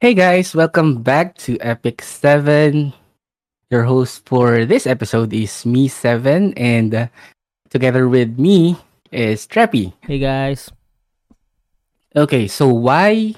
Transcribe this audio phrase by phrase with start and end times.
[0.00, 2.88] Hey guys, welcome back to Epic 7.
[3.68, 7.06] Your host for this episode is me, 7, and uh,
[7.68, 8.80] together with me
[9.12, 9.92] is Treppy.
[10.00, 10.72] Hey guys.
[12.16, 13.36] Okay, so why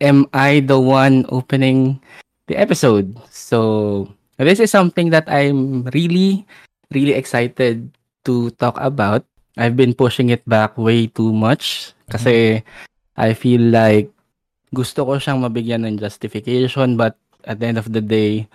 [0.00, 2.00] am I the one opening
[2.48, 3.12] the episode?
[3.28, 4.08] So,
[4.40, 6.48] this is something that I'm really,
[6.88, 7.92] really excited
[8.24, 9.28] to talk about.
[9.60, 12.64] I've been pushing it back way too much kasi
[13.20, 14.08] I feel like
[14.70, 18.48] gusto ko siyang mabigyan ng justification but at the end of the day,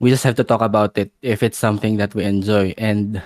[0.00, 2.74] we just have to talk about it if it's something that we enjoy.
[2.78, 3.22] And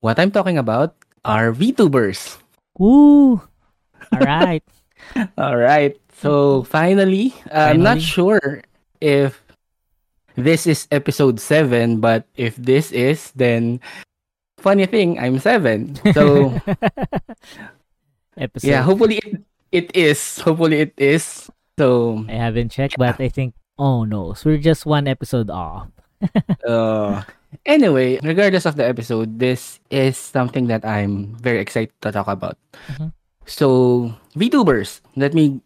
[0.00, 2.38] what I'm talking about are VTubers.
[2.78, 3.40] Woo!
[4.12, 4.62] All right.
[5.38, 5.96] All right.
[6.20, 8.62] So finally, I'm not sure
[9.00, 9.40] if
[10.36, 13.80] this is episode 7, but if this is, then
[14.58, 15.96] funny thing, I'm 7.
[16.12, 16.52] So
[18.36, 18.68] Episode.
[18.68, 19.40] yeah, hopefully it,
[19.72, 20.40] it is.
[20.40, 21.50] Hopefully it is.
[21.78, 25.88] So I haven't checked, but I think oh no, so we're just one episode off.
[26.68, 27.22] uh
[27.64, 32.58] anyway, regardless of the episode, this is something that I'm very excited to talk about.
[32.92, 33.12] Mhm.
[33.46, 35.58] So, VTubers, let me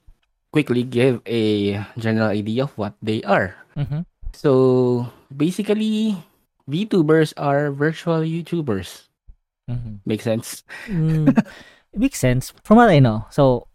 [0.53, 3.53] quickly give a general idea of what they are.
[3.77, 4.07] Mhm.
[4.33, 6.17] So, basically,
[6.71, 9.11] VTubers are virtual YouTubers.
[9.69, 10.01] Mhm.
[10.07, 10.63] Make sense?
[10.89, 11.35] Mm,
[11.93, 13.27] it makes sense from what I know.
[13.29, 13.67] So,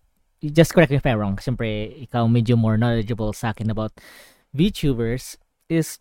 [0.44, 1.38] just correct me if I'm wrong.
[1.38, 3.92] Siyempre, ikaw medyo more knowledgeable sa akin about
[4.56, 5.38] VTubers
[5.68, 6.00] is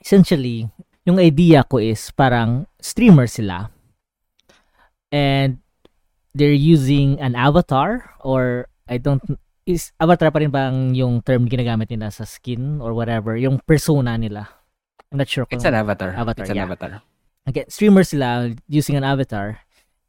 [0.00, 0.70] essentially
[1.04, 3.68] yung idea ko is parang streamer sila
[5.12, 5.60] and
[6.32, 9.20] they're using an avatar or I don't
[9.68, 14.16] is avatar pa rin bang yung term ginagamit nila sa skin or whatever yung persona
[14.16, 14.48] nila
[15.12, 16.16] I'm not sure kung It's an avatar.
[16.16, 16.66] Avatar, it's an yeah.
[16.66, 17.04] avatar.
[17.46, 19.60] again, streamers sila using an avatar.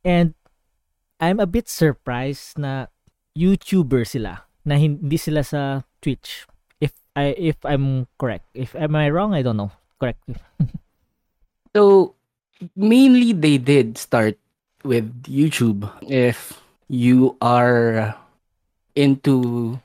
[0.03, 0.33] And
[1.19, 2.87] I'm a bit surprised na
[3.35, 6.47] YouTuber sila na hindi sila sa Twitch.
[6.79, 8.47] If I if I'm correct.
[8.55, 9.71] If am I wrong, I don't know.
[9.99, 10.23] Correct.
[11.75, 12.15] So,
[12.79, 14.39] mainly they did start
[14.87, 15.83] with YouTube.
[16.07, 18.15] If you are
[18.95, 19.75] into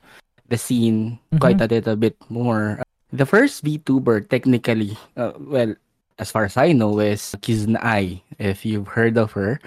[0.46, 2.78] the scene quite a little bit more,
[3.10, 5.74] the first VTuber technically, uh, well,
[6.22, 8.22] as far as I know, is Kizuna Ai.
[8.38, 9.58] If you've heard of her,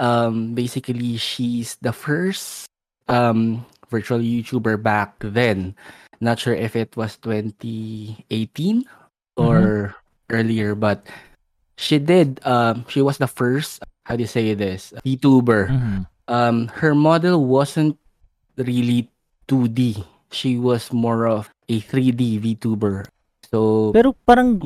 [0.00, 2.69] um, basically she's the first
[3.10, 5.74] um virtual YouTuber back then.
[6.22, 8.84] Not sure if it was 2018
[9.36, 9.96] or
[10.30, 11.02] earlier, but
[11.74, 15.68] she did um she was the first how do you say this VTuber.
[15.72, 16.00] Mhm.
[16.30, 17.98] Um her model wasn't
[18.54, 19.10] really
[19.48, 20.06] 2D.
[20.30, 23.10] She was more of a 3D VTuber.
[23.50, 24.62] So Pero parang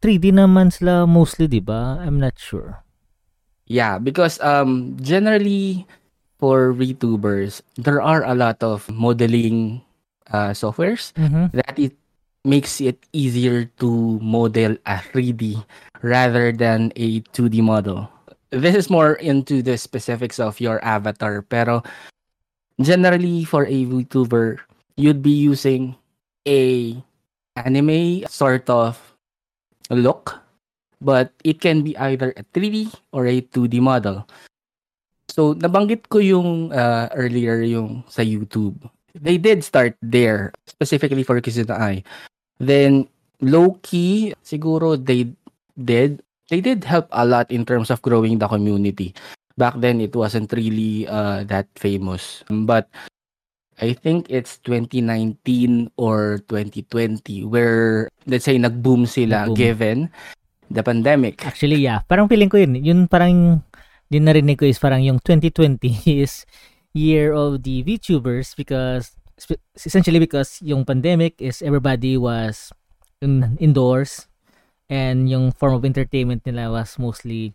[0.00, 2.00] 3D naman sila mostly, 'di ba?
[2.00, 2.80] I'm not sure.
[3.66, 5.82] yeah, because um generally
[6.38, 9.82] for VTubers, there are a lot of modeling
[10.32, 11.52] uh softwares Mhm.
[11.54, 11.94] that it
[12.44, 15.62] makes it easier to model a 3D
[16.02, 18.10] rather than a 2D model.
[18.50, 21.82] This is more into the specifics of your avatar, pero
[22.80, 24.58] generally for a VTuber,
[24.96, 25.96] you'd be using
[26.46, 26.94] a
[27.56, 28.98] anime sort of
[29.90, 30.38] look,
[31.00, 34.26] but it can be either a 3D or a 2D model.
[35.36, 38.80] So, nabanggit ko yung uh, earlier yung sa YouTube.
[39.12, 42.00] They did start there, specifically for Kizuna Ai.
[42.56, 43.04] Then,
[43.44, 45.28] low-key, siguro they
[45.76, 49.12] did, they did help a lot in terms of growing the community.
[49.60, 52.40] Back then, it wasn't really uh, that famous.
[52.48, 52.88] But,
[53.76, 59.52] I think it's 2019 or 2020 where, let's say, nag-boom sila Nag-boom.
[59.52, 59.98] given
[60.70, 61.44] the pandemic.
[61.46, 62.02] Actually, yeah.
[62.08, 62.74] Parang feeling ko yun.
[62.80, 63.62] Yun parang
[64.10, 65.78] din narinig ko is parang yung 2020
[66.22, 66.46] is
[66.96, 69.16] year of the VTubers because
[69.76, 72.72] essentially because yung pandemic is everybody was
[73.20, 74.28] in, indoors
[74.88, 77.52] and yung form of entertainment nila was mostly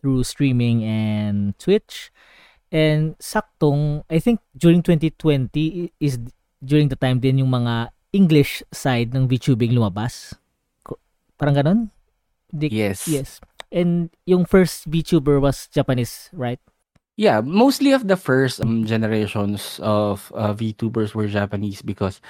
[0.00, 2.10] through streaming and Twitch.
[2.72, 6.18] And saktong, I think during 2020 is
[6.64, 10.34] during the time din yung mga English side ng VTubing lumabas.
[11.36, 11.80] Parang ganon?
[12.48, 13.06] Di- Yes.
[13.08, 13.40] Yes.
[13.72, 16.60] And yung first VTuber was Japanese, right?
[17.16, 22.20] Yeah, mostly of the first um, generations of uh, VTubers were Japanese because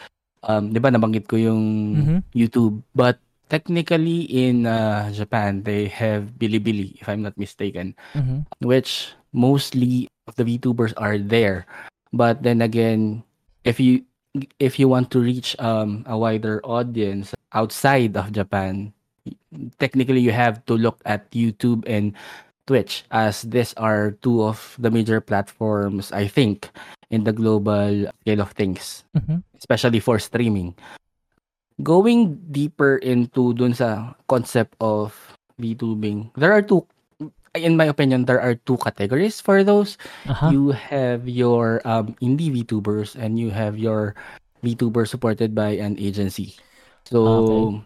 [0.43, 1.63] um 'di ba nabanggit ko yung
[1.95, 2.19] Mhm.
[2.35, 8.47] YouTube but technically in uh, Japan they have Bilibili if I'm not mistaken Mhm.
[8.59, 11.67] which mostly of the VTubers are there
[12.11, 13.23] but then again
[13.63, 14.03] if you
[14.59, 18.91] if you want to reach um a wider audience outside of Japan
[19.79, 22.13] technically you have to look at YouTube and
[22.67, 26.71] Twitch, as these are two of the major platforms, I think,
[27.11, 29.43] in the global scale of things, Mhm.
[29.59, 30.75] especially for streaming.
[31.83, 35.17] Going deeper into dun sa concept of
[35.59, 36.87] VTubing, there are two,
[37.59, 39.99] in my opinion, there are two categories for those.
[40.29, 40.51] Uh-huh.
[40.55, 44.15] You have your um, indie VTubers and you have your
[44.63, 46.55] VTubers supported by an agency.
[47.11, 47.83] So, Okay.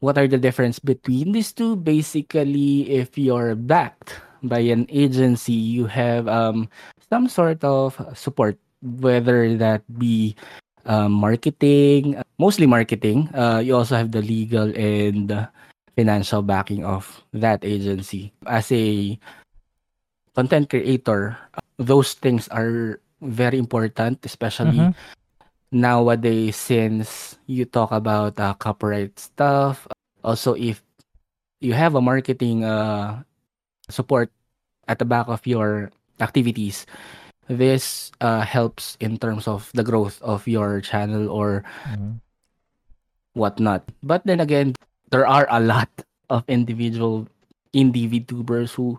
[0.00, 1.76] What are the difference between these two?
[1.76, 6.68] Basically, if you're backed by an agency, you have um,
[7.10, 10.36] some sort of support, whether that be
[10.86, 13.28] um, marketing, mostly marketing.
[13.34, 15.46] Uh, you also have the legal and uh,
[15.96, 18.32] financial backing of that agency.
[18.46, 19.18] As a
[20.34, 21.36] content creator,
[21.78, 24.94] those things are very important, especially Mhm.
[25.70, 29.86] Nowadays since you talk about uh, copyright stuff.
[30.24, 30.82] Also, if
[31.60, 33.22] you have a marketing uh,
[33.90, 34.30] support
[34.88, 36.86] at the back of your activities,
[37.48, 42.20] this uh, helps in terms of the growth of your channel or Mhm.
[43.34, 43.84] whatnot.
[44.02, 44.74] But then again,
[45.10, 45.88] there are a lot
[46.30, 47.28] of individual
[47.74, 48.98] indie VTubers who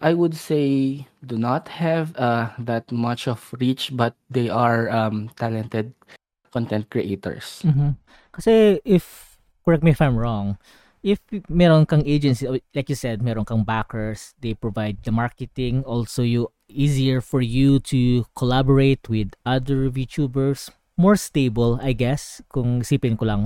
[0.00, 5.30] I would say do not have uh, that much of reach, but they are um,
[5.34, 5.92] talented
[6.54, 7.62] content creators.
[7.66, 7.98] Mhm.
[8.30, 9.36] Kasi if
[9.66, 10.56] correct me if I'm wrong,
[11.02, 11.18] if
[11.50, 16.48] meron kang agency like you said, meron kang backers, they provide the marketing, also you
[16.70, 23.24] easier for you to collaborate with other VTubers, more stable, I guess, kung isipin ko
[23.26, 23.42] lang.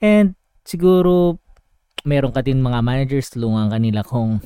[0.00, 1.36] And siguro
[2.06, 4.40] meron ka din mga managers tulungan kanila kung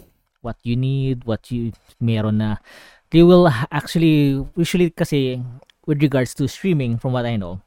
[0.44, 2.60] what you need, what you meron na
[3.08, 5.40] they will actually usually kasi
[5.88, 7.64] with regards to streaming from what I know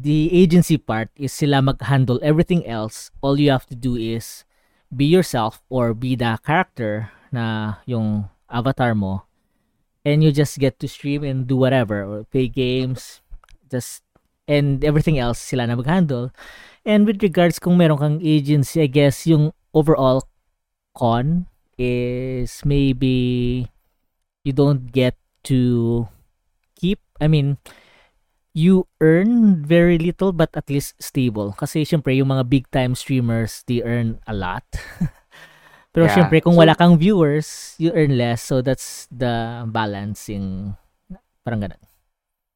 [0.00, 3.12] the agency part is sila mag-handle everything else.
[3.20, 4.44] All you have to do is
[4.88, 9.24] be yourself or be the character na yung avatar mo
[10.04, 13.20] and you just get to stream and do whatever or play games
[13.68, 14.00] just
[14.48, 16.32] and everything else sila na mag-handle.
[16.88, 20.24] And with regards kung meron kang agency, I guess yung overall
[20.94, 21.46] con
[21.78, 23.66] is maybe
[24.44, 25.16] you don't get
[25.48, 26.06] to
[26.76, 27.58] keep, I mean,
[28.52, 31.56] you earn very little but at least stable.
[31.56, 34.64] Kasi syempre yung mga big time streamers, they earn a lot.
[35.92, 36.14] Pero Yeah.
[36.16, 38.40] syempre kung So- wala kang viewers, you earn less.
[38.44, 40.76] So that's the balancing
[41.44, 41.82] parang ganun.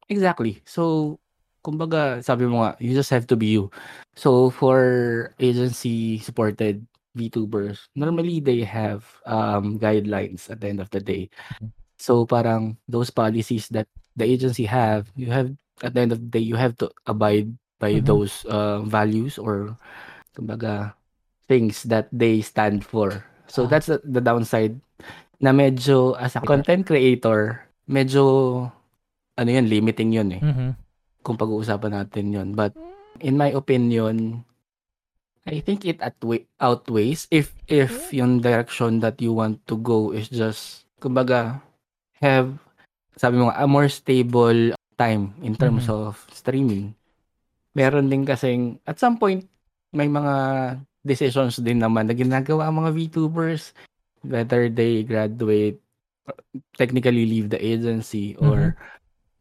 [0.08, 0.62] Exactly.
[0.62, 1.18] So,
[1.66, 3.74] kumbaga, sabi mo nga, you just have to be you.
[4.14, 6.86] So, for agency-supported
[7.16, 11.32] VTubers, normally they have um, guidelines at the end of the day.
[11.58, 11.72] Mhm.
[11.96, 16.28] So, parang those policies that the agency have, you have, at the end of the
[16.28, 17.48] day, you have to abide
[17.80, 18.04] by Mhm.
[18.04, 19.72] those uh, values or,
[20.36, 20.92] kumbaga,
[21.48, 23.24] things that they stand for.
[23.48, 23.68] So, Ah.
[23.72, 24.76] that's the, the downside
[25.40, 28.68] na medyo, as a content creator, medyo,
[29.36, 30.70] ano yun, limiting yun eh Mhm.
[31.24, 32.48] kung pag-uusapan natin yon.
[32.52, 32.76] But
[33.20, 34.44] in my opinion,
[35.46, 40.26] I think it outweigh, outweighs if if yung direction that you want to go is
[40.26, 41.62] just kumbaga
[42.18, 42.58] have
[43.14, 45.94] sabi mo nga, a more stable time in terms Mhm.
[45.94, 46.98] of streaming.
[47.78, 49.46] Meron din kasing at some point
[49.94, 50.34] may mga
[51.06, 53.70] decisions din naman na ginagawa ang mga VTubers
[54.26, 55.78] whether they graduate
[56.74, 58.74] technically leave the agency or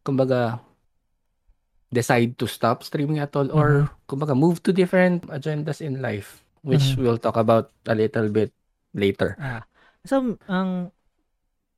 [0.06, 0.62] kumbaga
[1.88, 6.94] decide to stop streaming at all or kumbaga move to different agendas in life which
[6.94, 6.98] Mhm.
[6.98, 8.50] we'll talk about a little bit
[8.90, 9.38] later.
[9.38, 9.62] Ah.
[10.02, 10.90] So, ang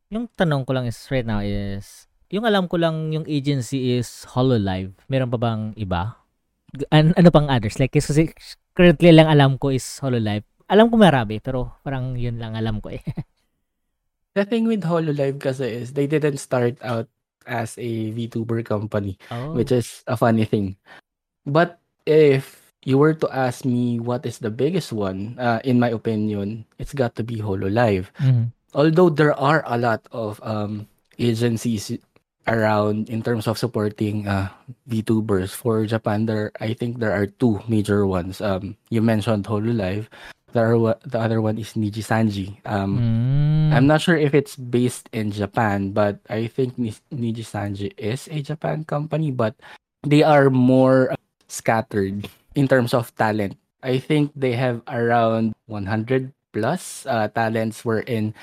[0.09, 4.25] yung tanong ko lang is right now is yung alam ko lang yung agency is
[4.33, 4.97] Hololive.
[5.09, 6.17] Meron pa bang iba?
[6.89, 7.77] An- ano pang others?
[7.77, 8.33] Like kasi
[8.73, 10.45] currently lang alam ko is Hololive.
[10.69, 13.01] Alam ko marami pero parang yun lang alam ko eh.
[14.37, 17.09] The thing with Hololive kasi is they didn't start out
[17.49, 19.53] as a VTuber company oh.
[19.57, 20.77] which is a funny thing.
[21.49, 25.91] But if you were to ask me what is the biggest one, uh, in my
[25.91, 28.13] opinion, it's got to be Hololive.
[28.21, 28.53] Mhm.
[28.77, 30.85] although there are a lot of um
[31.17, 31.89] agencies
[32.47, 34.49] around in terms of supporting uh
[34.89, 40.13] VTubers for Japan there I think there are two major ones um you mentioned Hololive
[40.53, 43.73] the other one, the other one is Nijisanji um Mm.
[43.75, 46.77] I'm not sure if it's based in Japan but I think
[47.13, 49.55] Nijisanji is a Japan company but
[50.07, 51.13] they are more
[51.49, 58.35] scattered in terms of talent I think they have around 100 plus uh, talents wherein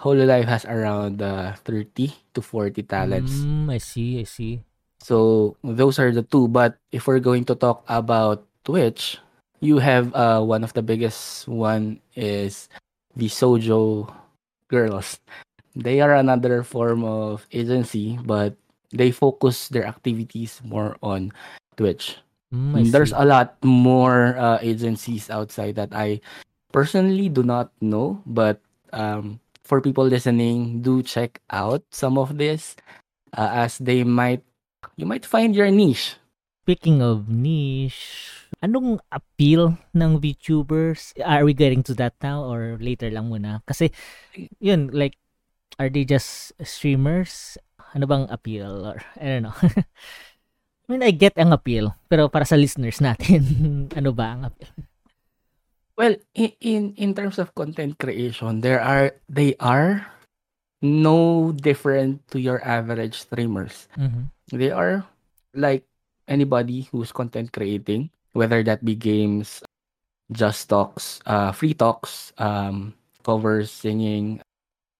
[0.00, 3.32] Hololive has around uh, 30 to 40 talents.
[3.32, 4.60] Mm, I see, I see.
[5.00, 6.48] So those are the two.
[6.48, 9.18] But if we're going to talk about Twitch,
[9.64, 12.68] you have uh, one of the biggest one is
[13.16, 14.12] the Sojo
[14.68, 15.18] girls.
[15.74, 18.54] They are another form of agency, but
[18.92, 21.32] they focus their activities more on
[21.76, 22.18] Twitch.
[22.54, 26.20] Mm, There's a lot more uh, agencies outside that I
[26.72, 28.60] personally do not know, but
[28.92, 32.76] um, for people listening, do check out some of this
[33.36, 34.42] uh, as they might
[34.96, 36.16] you might find your niche.
[36.64, 41.12] Speaking of niche, anong appeal ng VTubers?
[41.20, 43.60] Are we getting to that now or later lang muna?
[43.68, 43.92] Kasi,
[44.58, 45.20] yun, like,
[45.76, 47.60] are they just streamers?
[47.92, 48.88] Ano bang appeal?
[48.88, 49.58] Or, I don't know.
[50.84, 51.92] I mean, I get ang appeal.
[52.08, 53.44] Pero para sa listeners natin,
[53.98, 54.72] ano ba ang appeal?
[55.94, 60.02] Well, in, in in terms of content creation, there are they are
[60.82, 63.86] no different to your average streamers.
[63.94, 64.34] Mhm.
[64.50, 65.06] They are
[65.54, 65.86] like
[66.26, 69.62] anybody who's content creating, whether that be games,
[70.32, 74.40] just talks, uh, free talks, um, covers, singing.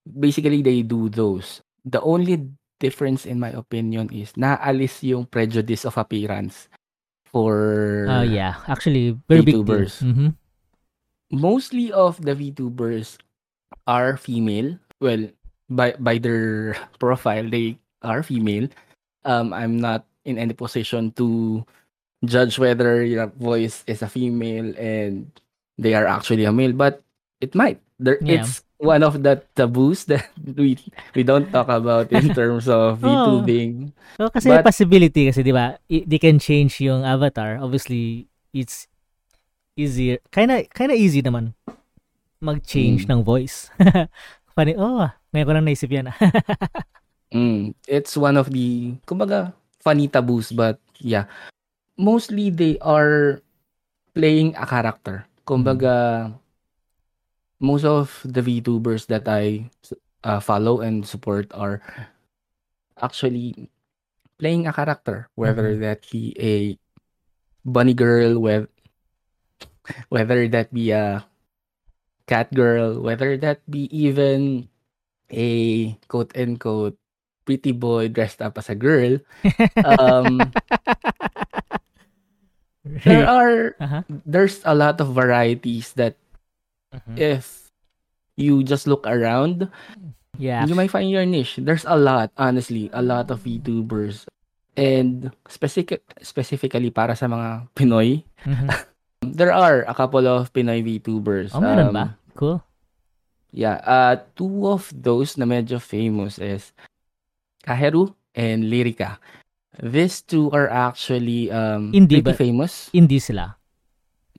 [0.07, 1.61] Basically, they do those.
[1.85, 2.49] The only
[2.79, 6.67] difference, in my opinion, is naalis yung prejudice of appearance
[7.25, 8.61] for Oh, yeah.
[8.67, 9.55] Actually, very big.
[9.61, 10.01] VTubers.
[10.01, 10.35] Mhm.
[11.31, 13.17] mostly of the VTubers
[13.87, 14.77] are female.
[15.01, 15.27] Well,
[15.69, 18.69] by by their profile, they are female.
[19.25, 21.65] Um, I'm not in any position to
[22.27, 25.29] judge whether your voice is a female and
[25.77, 27.01] they are actually a male, but
[27.39, 27.79] it might.
[27.97, 28.43] There, Yeah.
[28.43, 30.75] it's one of the taboos that we
[31.15, 33.39] we don't talk about in terms of Oh.
[33.41, 33.95] VTubing.
[34.19, 35.79] So, kasi may But- possibility kasi, di ba?
[35.87, 37.59] They can change yung avatar.
[37.63, 38.87] Obviously, it's
[39.75, 40.19] easier.
[40.31, 41.55] Kinda, kinda easy naman
[42.39, 43.11] mag-change Mm.
[43.11, 43.71] ng voice.
[44.55, 46.11] Funny, oh, ngayon ko lang naisip yan.
[47.33, 49.51] Mm, it's one of the kumbaga
[49.83, 51.25] funny taboos but yeah
[51.97, 53.41] mostly they are
[54.15, 56.31] playing a character kumbaga
[57.59, 59.69] most of the VTubers that I
[60.23, 61.81] uh, follow and support are
[63.01, 63.69] actually
[64.39, 65.81] playing a character whether Mhm.
[65.81, 66.77] that be a
[67.65, 68.69] bunny girl with
[70.09, 71.25] whether that be a
[72.27, 74.67] cat girl whether that be even
[75.31, 76.97] a quote unquote
[77.45, 79.17] pretty boy dressed up as a girl
[79.83, 80.53] um
[82.85, 84.01] there are Uh-huh.
[84.25, 86.15] there's a lot of varieties that
[86.95, 87.17] Mhm.
[87.19, 87.67] if
[88.37, 89.67] you just look around
[90.37, 90.63] Yeah.
[90.67, 94.27] you might find your niche there's a lot honestly a lot of youtubers
[94.75, 98.67] and specific specifically para sa mga Pinoy Mhm.
[99.39, 102.05] there are a couple of Pinoy VTubers Oh, meron Um, ba?
[102.35, 102.59] Cool.
[103.55, 106.75] Yeah, uh, two of those na medyo famous is
[107.63, 109.15] Kaheru and Lyrica.
[109.81, 112.39] These two are actually um Indie pretty ba?
[112.39, 112.89] famous.
[112.93, 113.55] Hindi sila.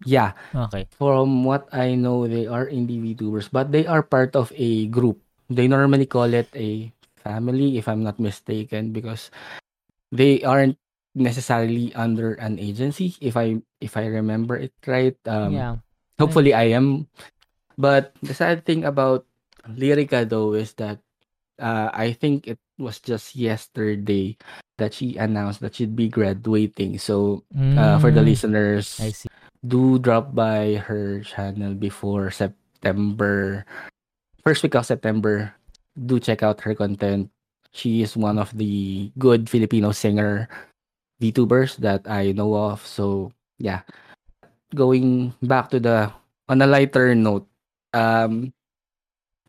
[0.04, 0.84] Yeah, Okay.
[1.00, 5.16] from what I know, they are indie VTubers, but they are part of a group.
[5.48, 9.32] They normally call it a family, if I'm not mistaken, because
[10.12, 10.76] they aren't
[11.16, 13.16] necessarily under an agency.
[13.24, 15.74] If I if I remember it right, um, yeah.
[16.20, 17.08] Hopefully I am.
[17.76, 19.24] But the sad thing about
[19.68, 21.00] Lyrica though is that
[21.60, 24.36] uh, I think it was just yesterday
[24.78, 26.98] that she announced that she'd be graduating.
[26.98, 27.44] So
[27.76, 29.00] uh, for the Mm, listeners,
[29.66, 33.64] do drop by her channel before September,
[34.44, 35.54] first week of September.
[35.96, 37.30] Do check out her content.
[37.72, 40.48] She is one of the good Filipino singer
[41.20, 42.84] VTubers that I know of.
[42.86, 43.82] So yeah,
[44.74, 46.12] going back to the
[46.48, 47.46] on a lighter note,
[47.94, 48.52] um,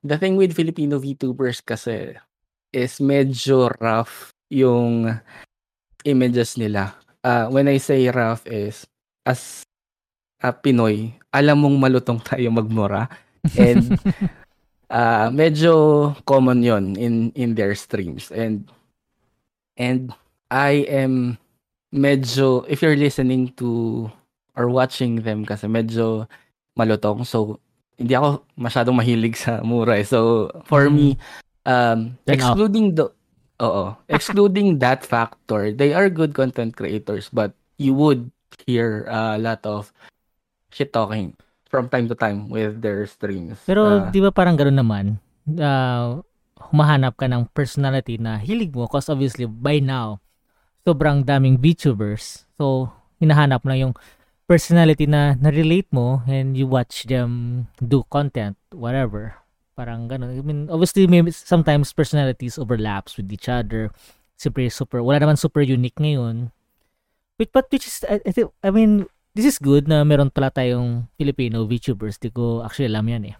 [0.03, 2.15] the thing with Filipino VTubers kasi
[2.77, 5.09] is medyo rough yung
[6.05, 6.93] images nila.
[7.25, 8.85] Uh, when I say rough is
[9.25, 9.65] as
[10.39, 13.09] a Pinoy, alam mong malutong tayo magmura
[13.57, 13.97] and
[14.93, 18.69] uh, medyo common yon in in their streams and
[19.75, 20.13] and
[20.53, 21.41] I am
[21.91, 24.05] medyo if you're listening to
[24.53, 26.29] or watching them kasi medyo
[26.77, 27.57] malutong so
[27.97, 30.05] hindi ako masyadong mahilig sa mura eh.
[30.05, 30.93] so for Mm.
[30.93, 31.07] me
[31.67, 32.31] um off.
[32.31, 33.11] excluding the
[33.59, 38.31] oo excluding that factor they are good content creators but you would
[38.65, 39.91] hear a lot of
[40.71, 41.35] shit talking
[41.67, 45.05] from time to time with their streams Pero Uh, di ba parang gano'n naman?
[45.47, 46.23] Uh,
[46.71, 50.19] humahanap ka ng personality na hilig mo because obviously by now,
[50.87, 52.47] sobrang daming VTubers.
[52.55, 53.93] So, hinahanap mo na yung
[54.47, 59.35] personality na na-relate mo and you watch them do content, whatever.
[59.77, 60.33] Parang gano'n.
[60.33, 63.93] I mean, obviously, maybe sometimes personalities overlaps with each other.
[64.33, 66.49] Siyempre, super, wala naman super unique ngayon.
[67.37, 69.05] But, but which is, I, I, think, I mean,
[69.37, 72.17] this is good na meron pala tayong Filipino VTubers.
[72.17, 73.37] Di ko actually alam yan eh.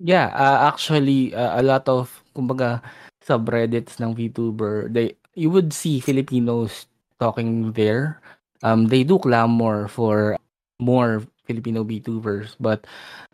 [0.00, 2.80] Yeah, uh, actually, uh, a lot of kumbaga
[3.20, 6.88] subreddits ng VTuber, they you would see Filipinos
[7.20, 8.24] talking there.
[8.64, 10.40] Um, they do clamor for
[10.80, 12.86] more Filipino VTubers, but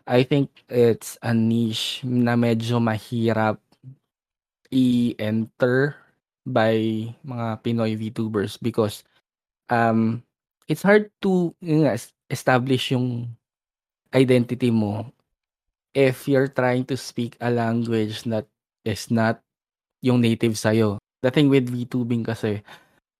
[0.09, 3.61] I think it's a niche na medyo mahirap
[4.73, 5.95] i-enter
[6.41, 6.73] by
[7.21, 9.05] mga Pinoy VTubers because
[9.69, 10.25] um
[10.65, 11.53] it's hard to
[12.27, 13.37] establish yung
[14.15, 15.07] identity mo
[15.93, 18.47] if you're trying to speak a language that
[18.83, 19.39] is not
[20.01, 20.99] yung native sa'yo.
[21.23, 22.61] The thing with VTubing kasi,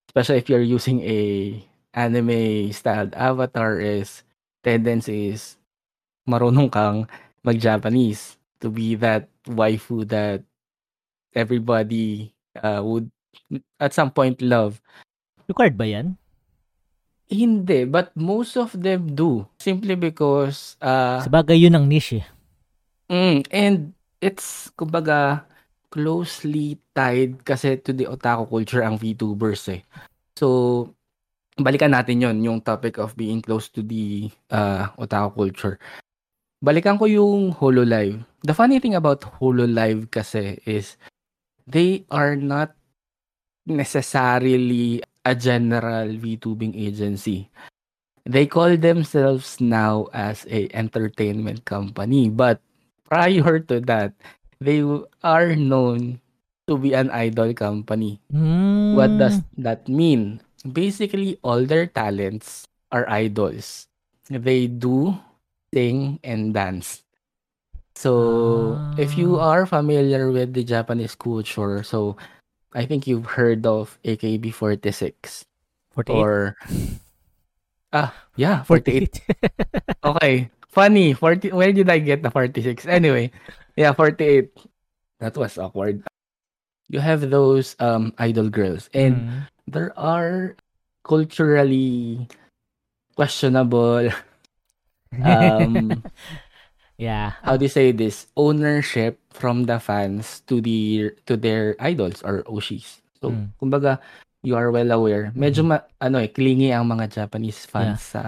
[0.08, 1.18] especially if you're using a
[1.92, 4.22] anime styled avatar is
[4.62, 5.56] tendency is
[6.28, 7.08] marunong kang
[7.42, 10.44] mag-Japanese to be that waifu that
[11.32, 13.08] everybody uh, would
[13.80, 14.82] at some point love.
[15.48, 16.18] Required ba yan?
[17.28, 19.44] Hindi, but most of them do.
[19.60, 22.26] Simply because uh, Sabagay yun ang niche eh.
[23.08, 23.78] Mm, and
[24.20, 25.44] it's kumbaga
[25.88, 29.80] closely tied kasi to the otaku culture ang VTubers eh.
[30.36, 30.88] So
[31.58, 35.76] balikan natin 'yon, yung topic of being close to the uh, otaku culture.
[36.58, 38.18] Balikan ko yung HoloLive.
[38.42, 40.98] The funny thing about HoloLive kasi is
[41.70, 42.74] they are not
[43.66, 47.46] necessarily a general VTubing agency.
[48.26, 52.60] They call themselves now as a entertainment company, but
[53.06, 54.12] prior to that,
[54.60, 54.82] they
[55.24, 56.20] are known
[56.68, 58.20] to be an idol company.
[58.28, 58.98] Mm.
[58.98, 60.44] What does that mean?
[60.66, 63.86] Basically, all their talents are idols.
[64.28, 65.16] They do
[65.72, 67.02] sing and dance.
[67.94, 69.50] So, if you Ah.
[69.58, 72.16] are familiar with the Japanese culture, so
[72.74, 75.42] I think you've heard of AKB46
[75.90, 76.14] 48?
[76.14, 76.56] or
[77.92, 79.18] ah, yeah, 48.
[79.18, 79.98] 48.
[80.04, 80.34] Okay.
[80.68, 81.12] Funny.
[81.12, 82.86] 40 where did I get the 46?
[82.86, 83.32] Anyway,
[83.74, 84.52] yeah, 48.
[85.18, 86.04] That was awkward.
[86.88, 89.42] You have those um idol girls and Mm.
[89.68, 90.56] There are
[91.04, 92.24] culturally
[93.16, 94.08] questionable
[95.24, 96.02] um
[96.98, 97.32] yeah.
[97.42, 102.42] how do you say this ownership from the fans to the to their idols or
[102.50, 102.98] oshis.
[103.22, 103.46] So, Mm.
[103.62, 103.98] kumbaga
[104.42, 105.30] you are well aware.
[105.34, 105.68] Medyo Mm.
[105.70, 107.94] ma, ano eh clingy ang mga Japanese Yeah.
[107.94, 108.22] fans sa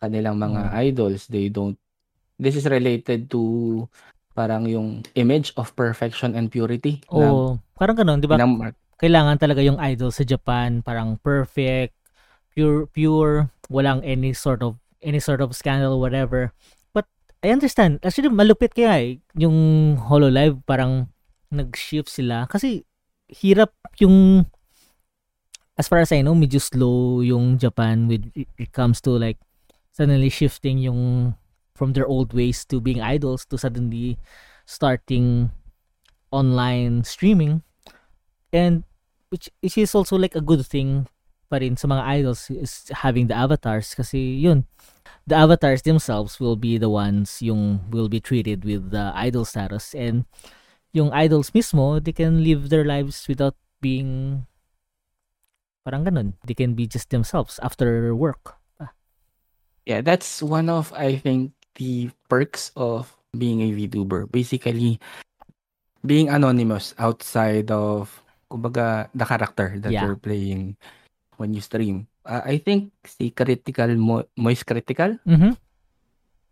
[0.00, 0.82] kanilang mga Mm.
[0.90, 1.26] idols.
[1.28, 1.76] They don't
[2.40, 3.84] This is related to
[4.32, 8.40] parang yung image of perfection and purity na Oo, parang gano'n, 'di ba?
[9.00, 11.96] Kailangan talaga yung idol sa Japan parang perfect,
[12.52, 16.52] pure pure, walang any sort of any sort of scandal whatever.
[16.92, 17.08] But
[17.40, 18.04] I understand.
[18.04, 19.10] Actually malupit kaya eh,
[19.40, 21.08] yung HoloLive parang
[21.48, 22.84] nag-shift sila kasi
[23.32, 24.44] hirap yung
[25.80, 29.40] as far as I know, medyo slow yung Japan with it, it comes to like
[29.96, 31.32] suddenly shifting yung
[31.72, 34.20] from their old ways to being idols to suddenly
[34.68, 35.48] starting
[36.28, 37.64] online streaming
[38.52, 38.84] and
[39.30, 41.06] which, which is also like a good thing
[41.50, 44.62] pa rin sa mga idols is having the avatars kasi yun
[45.26, 49.90] the avatars themselves will be the ones yung will be treated with the idol status
[49.98, 50.22] and
[50.94, 54.46] yung idols mismo they can live their lives without being
[55.82, 58.60] parang ganun they can be just themselves after work
[59.90, 64.30] Yeah, that's one of I think the perks of being a VTuber.
[64.30, 65.00] Basically,
[66.04, 70.02] being anonymous outside of kumbaga the character that Yeah.
[70.04, 70.74] you're playing
[71.38, 72.06] when you stream.
[72.26, 75.56] Uh, I think si Critical Mo- Moist Critical mhm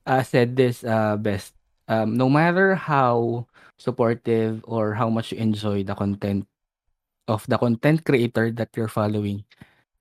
[0.06, 1.54] uh, said this uh, best.
[1.88, 3.46] Um, no matter how
[3.78, 6.44] supportive or how much you enjoy the content
[7.28, 9.44] of the content creator that you're following,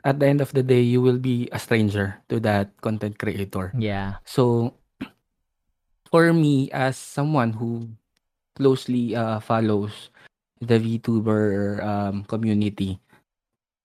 [0.03, 3.71] at the end of the day, you will be a stranger to that content creator.
[3.77, 4.75] yeah So,
[6.11, 7.89] for me, as someone who
[8.55, 10.09] closely uh, follows
[10.61, 12.99] the VTuber um, community,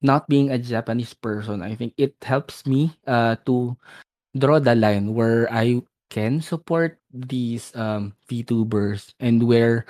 [0.03, 3.77] not being a Japanese person, I think it helps me uh, to
[4.37, 9.87] draw the line where I can support these um, VTubers and where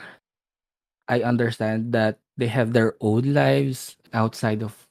[1.08, 4.88] I understand that they have their own lives outside of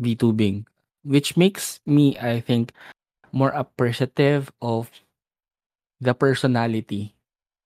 [0.00, 0.66] VTubing,
[1.04, 2.72] which makes me, I think,
[3.32, 4.90] more appreciative of
[6.00, 7.14] the personality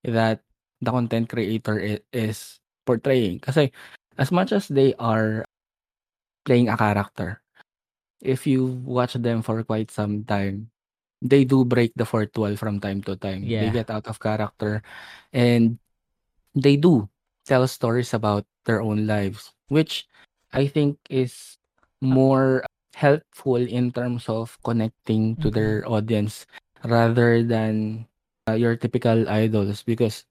[0.03, 0.41] that
[0.81, 3.39] the content creator is portraying.
[3.39, 3.71] Kasi
[4.17, 5.45] as much as they are
[6.45, 7.41] playing a character,
[8.21, 10.69] if you watch them for quite some time,
[11.21, 13.55] they do break the fourth wall from time to time.
[13.57, 14.81] They get out of character
[15.33, 15.77] and
[16.55, 17.09] they do
[17.45, 20.07] tell stories about their own lives, which
[20.53, 21.57] I think is
[22.01, 22.63] more
[22.95, 25.53] helpful in terms of connecting to Mhm.
[25.53, 26.45] their audience
[26.83, 28.05] rather than
[28.49, 30.25] uh, your typical idols because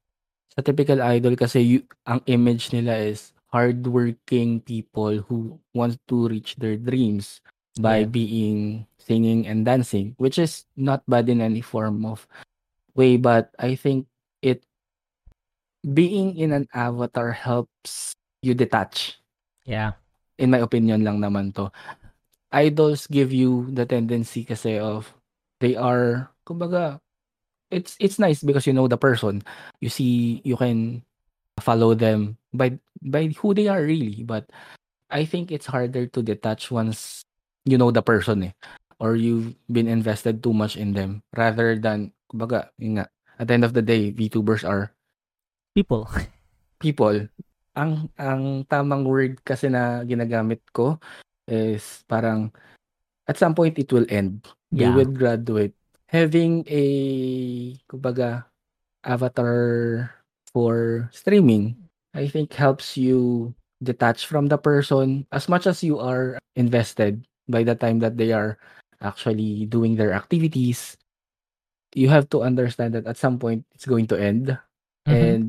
[0.54, 6.54] sa typical idol kasi you, ang image nila is hardworking people who want to reach
[6.58, 7.42] their dreams
[7.78, 8.10] by Yeah.
[8.10, 8.60] being
[8.98, 12.26] singing and dancing, which is not bad in any form of
[12.94, 14.06] way, but I think
[14.42, 14.62] it
[15.82, 19.18] being in an avatar helps you detach.
[19.64, 19.96] Yeah.
[20.38, 21.70] In my opinion lang naman to.
[22.50, 25.14] Idols give you the tendency kasi of
[25.62, 26.98] they are kumbaga
[27.70, 29.42] it's it's nice because you know the person.
[29.80, 31.02] You see you can
[31.62, 34.50] follow them by by who they are really, but
[35.10, 37.22] I think it's harder to detach once
[37.64, 38.54] you know the person eh
[39.00, 43.06] or you've been invested too much in them rather than kumbaga yun nga
[43.40, 44.92] at the end of the day VTubers are
[45.74, 46.08] People.
[46.80, 47.28] people
[47.78, 50.98] ang ang tamang word kasi na ginagamit ko
[51.46, 52.50] is parang
[53.30, 54.96] at some point it will end they Yeah.
[54.96, 55.76] will graduate
[56.10, 56.84] having a
[57.88, 58.44] kumbaga
[59.06, 60.10] avatar
[60.52, 61.76] for streaming
[62.14, 67.62] I think helps you detach from the person as much as you are invested by
[67.62, 68.58] the time that they are
[69.00, 70.98] actually doing their activities
[71.94, 74.58] you have to understand that at some point it's going to end
[75.08, 75.14] Mhm.
[75.14, 75.44] and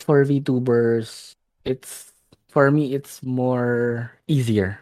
[0.00, 1.32] for VTubers,
[1.64, 2.12] it's
[2.48, 4.78] for me it's more easier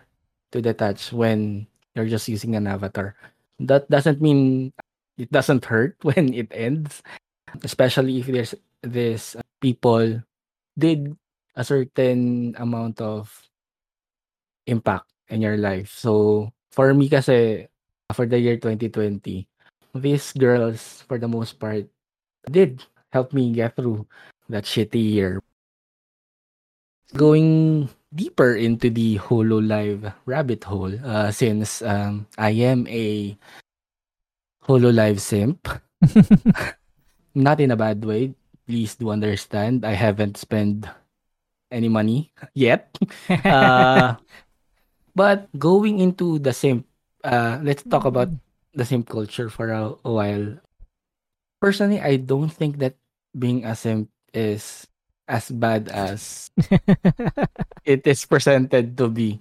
[0.53, 3.15] to detach when you're just using an avatar.
[3.61, 4.73] That doesn't mean
[5.21, 7.03] it doesn't hurt when it ends,
[7.63, 10.25] especially if there's this uh, people
[10.79, 11.13] did
[11.55, 13.29] a certain amount of
[14.67, 15.93] impact in your life.
[15.93, 17.69] So for me kasi
[18.17, 19.47] for the year 2020,
[19.95, 21.85] these girls for the most part
[22.49, 24.07] did help me get through
[24.49, 25.43] that shitty year.
[27.13, 33.37] Going deeper into the HoloLive rabbit hole, uh, since um, I am a
[34.67, 35.69] HoloLive simp,
[37.35, 38.35] not in a bad way.
[38.67, 39.85] Please do understand.
[39.85, 40.87] I haven't spent
[41.71, 42.91] any money yet.
[43.31, 44.17] Uh,
[45.15, 46.87] but going into the simp,
[47.25, 48.29] uh, let's talk about
[48.75, 50.59] the simp culture for a, a while.
[51.61, 52.95] Personally, I don't think that
[53.37, 54.87] being a simp is
[55.31, 56.51] as bad as
[57.85, 59.41] it is presented to be.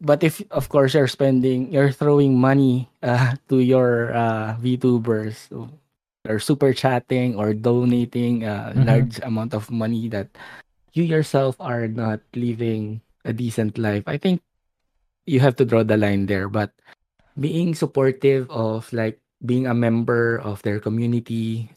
[0.00, 5.48] But if, of course, you're spending, you're throwing money uh, to your uh, VTubers,
[6.28, 8.84] or super chatting or donating a Mhm.
[8.86, 10.28] large amount of money that
[10.92, 14.42] you yourself are not living a decent life, I think
[15.26, 16.48] you have to draw the line there.
[16.48, 16.72] But
[17.38, 21.70] being supportive of like being a member of their community,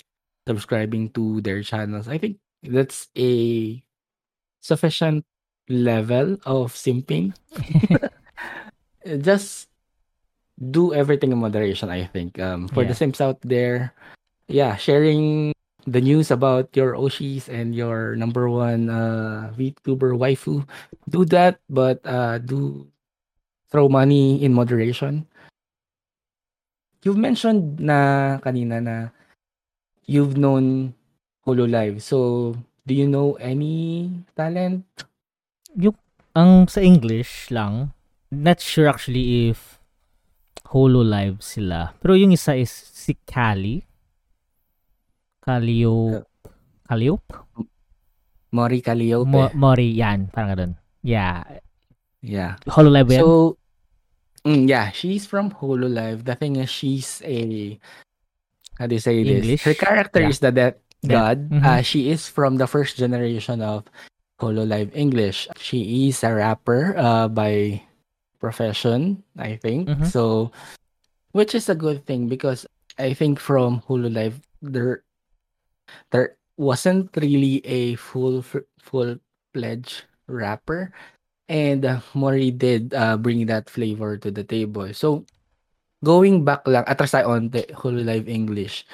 [0.47, 3.81] subscribing to their channels, I think that's a
[4.61, 5.25] sufficient
[5.69, 7.33] level of simping.
[9.21, 9.69] Just
[10.59, 12.39] do everything in moderation, I think.
[12.39, 12.99] Um, for the Yeah.
[12.99, 13.93] simps out there,
[14.47, 15.53] yeah, sharing
[15.87, 20.67] the news about your Oshis and your number one uh, VTuber waifu,
[21.09, 22.87] do that, but uh, do
[23.71, 25.25] throw money in moderation.
[27.05, 28.95] You've mentioned na kanina na
[30.03, 30.93] you've known
[31.49, 31.97] HoloLive.
[32.01, 32.53] So,
[32.85, 34.85] do you know any talent?
[36.38, 37.91] Ang sa English lang,
[38.29, 39.81] not sure actually if
[40.69, 41.97] HoloLive sila.
[41.97, 43.81] Pero yung isa is si Kali.
[45.41, 46.21] Kalio...
[46.85, 47.25] Kaliop?
[48.53, 49.29] Mori Calliope.
[49.29, 50.29] Mo- Mori, yan.
[50.29, 50.73] Parang ganun.
[51.01, 51.45] Yeah.
[52.21, 52.57] yeah.
[52.69, 53.21] HoloLive yan?
[53.21, 53.57] So,
[54.45, 56.25] mm, yeah, she's from HoloLive.
[56.25, 57.77] The thing is, she's a
[58.77, 59.59] how do you say English?
[59.59, 59.62] this?
[59.65, 60.29] Her character Yeah.
[60.29, 60.77] is the Death.
[61.07, 61.47] God.
[61.49, 61.63] Mhm.
[61.63, 63.88] Uh, she is from the first generation of
[64.39, 65.47] HoloLive English.
[65.59, 67.83] She is a rapper uh, by
[68.39, 69.88] profession, I think.
[69.88, 70.07] Mhm.
[70.07, 70.51] So,
[71.31, 72.65] which is a good thing because
[72.99, 75.03] I think from HoloLive there
[76.12, 78.43] there wasn't really a full
[78.83, 79.15] full
[79.55, 80.91] fledged rapper
[81.47, 84.91] and uh, Mori did uh, bring that flavor to the table.
[84.93, 85.25] So
[86.03, 88.85] going back lang atras tayo on the HoloLive English.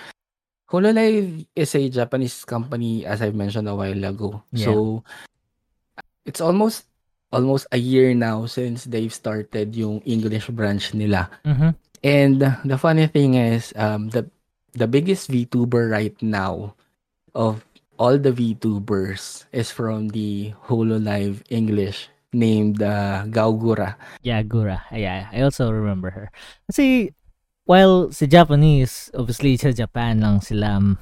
[0.69, 4.43] HoloLive is a Japanese company as I mentioned a while ago.
[4.51, 4.65] Yeah.
[4.65, 5.03] So
[6.25, 6.85] it's almost
[7.31, 11.29] almost a year now since they've started yung English branch nila.
[11.45, 11.75] Mhm.
[12.05, 14.29] And the funny thing is, um, the
[14.77, 16.75] the biggest VTuber right now
[17.33, 17.65] of
[17.97, 23.89] all the VTubers is from the HoloLive English named uh, Gawr Gura.
[24.21, 24.83] Yeah, Gura.
[24.91, 26.27] Yeah, I also remember her.
[26.67, 27.15] Kasi,
[27.65, 30.97] while sa Japanese, obviously sa Japan lang sila um,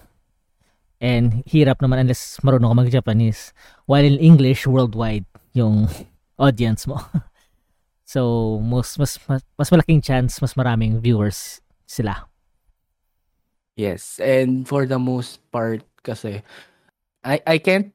[1.03, 3.51] and hirap naman unless marunong ka mag-Japanese.
[3.85, 5.91] While in English, worldwide yung
[6.39, 7.03] audience mo.
[8.07, 12.31] so, mas, mas, mas, mas malaking chance, mas maraming viewers sila.
[13.75, 16.45] Yes, and for the most part kasi
[17.25, 17.89] I I can't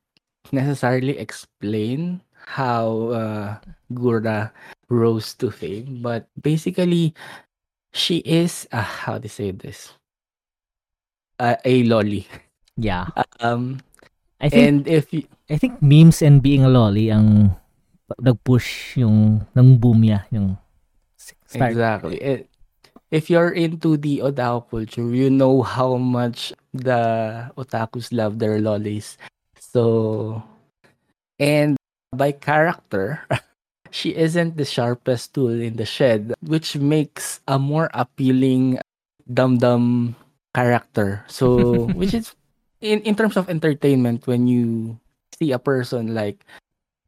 [0.51, 3.49] necessarily explain how uh,
[3.95, 4.51] Gura
[4.91, 7.15] rose to fame, but basically,
[7.99, 9.93] she is uh, how to say this
[11.39, 12.27] uh, a lolly.
[12.77, 13.07] Yeah.
[13.41, 13.81] Um,
[14.41, 17.57] I think and if you, I think memes and being a lolly ang
[18.23, 20.57] nag-push yung ng boom niya, yung
[21.19, 21.75] start.
[21.75, 22.49] exactly it,
[23.11, 29.19] if you're into the otaku culture, you know how much the otakus love their lollies.
[29.59, 30.43] So,
[31.39, 31.77] and
[32.13, 33.25] by character,
[33.91, 38.79] she isn't the sharpest tool in the shed, which makes a more appealing
[39.33, 40.17] dum dum
[40.55, 41.25] character.
[41.29, 42.35] So, which is
[42.81, 44.99] in in terms of entertainment, when you
[45.39, 46.45] see a person like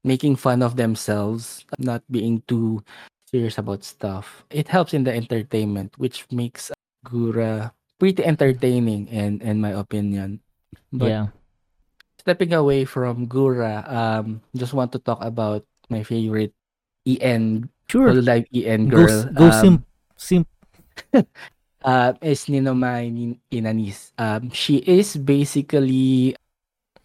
[0.05, 2.83] making fun of themselves, not being too
[3.29, 6.71] serious about stuff, it helps in the entertainment, which makes
[7.07, 10.41] Gura pretty entertaining in in my opinion.
[10.93, 11.27] But yeah.
[12.19, 16.55] stepping away from Gura, um, just want to talk about my favorite
[17.07, 18.15] EN Sure.
[18.15, 19.11] Hololive EN girl.
[19.11, 19.81] s- go um, simp.
[20.17, 20.47] Simp.
[21.85, 24.13] uh, is Ninomae Nin- Ina'nis.
[24.19, 26.37] Um, she is basically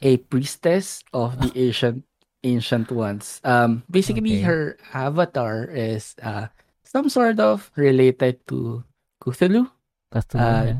[0.01, 2.03] a priestess of the ancient
[2.43, 3.41] ancient ones.
[3.43, 4.45] Um, basically, Okay.
[4.45, 6.53] her avatar is uh,
[6.85, 8.83] some sort of related to
[9.23, 9.65] Cthulhu.
[10.13, 10.77] Cthulhu, Uh, yeah.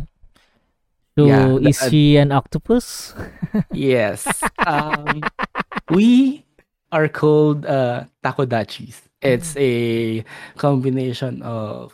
[1.18, 3.16] So, yeah, the- is she an octopus?
[3.74, 4.28] Yes.
[4.62, 5.24] Um,
[5.90, 6.45] we
[6.96, 9.04] are called uh, takodachis.
[9.20, 10.24] It's a
[10.56, 11.92] combination of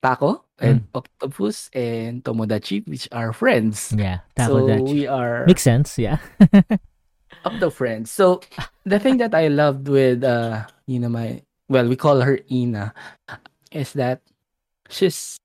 [0.00, 3.92] taco and octopus and tomodachi, which are friends.
[3.92, 6.18] Yeah, so we are Makes sense, yeah.
[7.44, 8.10] octo friends.
[8.10, 8.40] So
[8.86, 12.94] the thing that I loved with uh, you know, my well, we call her Ina,
[13.72, 14.22] is that
[14.88, 15.36] she's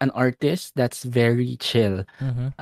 [0.00, 2.04] an artist that's very chill.
[2.20, 2.52] Mhm.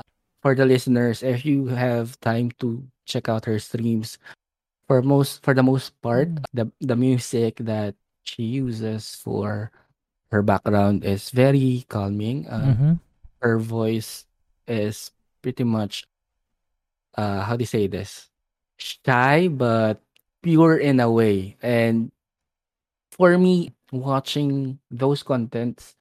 [0.44, 4.20] for the listeners, if you have time to check out her streams,
[4.86, 6.44] for most for the most part, Mm.
[6.52, 7.94] the the music that
[8.24, 9.70] she uses for
[10.32, 12.48] her background is very calming.
[12.48, 12.92] Uh, Mhm.
[13.44, 14.24] Her voice
[14.66, 15.12] is
[15.44, 16.08] pretty much
[17.14, 18.28] uh how do you say this?
[18.80, 20.00] Shy but
[20.42, 21.56] pure in a way.
[21.62, 22.10] And
[23.12, 25.94] for me, watching those contents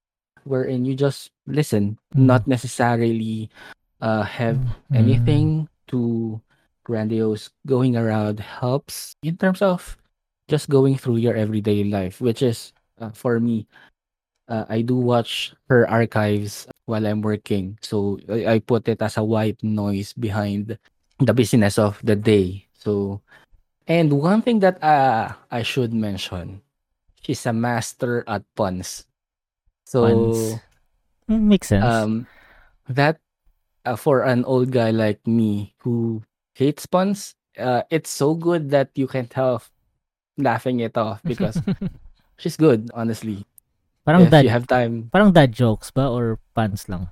[0.43, 2.25] wherein you just listen, Mm.
[2.25, 3.51] not necessarily
[4.01, 4.95] uh have Mm.
[4.95, 5.47] anything
[5.87, 6.41] too
[6.83, 9.97] grandiose going around helps in terms of
[10.47, 13.65] just going through your everyday life which is uh, for me
[14.49, 19.17] uh, i do watch her archives while i'm working so I, I put it as
[19.17, 20.77] a white noise behind
[21.19, 23.21] the busyness of the day so
[23.87, 26.61] and one thing that uh, i should mention
[27.21, 29.07] she's a master at puns
[29.85, 30.59] so Puns.
[31.29, 31.85] Mm, Makes sense.
[31.85, 32.27] um
[32.89, 33.19] that
[33.85, 36.21] uh, for an old guy like me who
[36.53, 39.63] hates puns uh, it's so good that you can't help
[40.37, 41.61] laughing it off because
[42.37, 43.45] she's good honestly
[44.05, 47.07] parang if dad, you have time parang dad jokes ba or puns lang?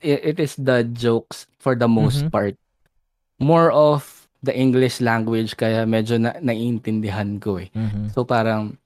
[0.00, 2.32] it, it is the jokes for the most Mhm.
[2.32, 2.54] part
[3.38, 8.10] more of the english language kaya medyo na naiintindihan ko eh Mhm.
[8.10, 8.78] so parang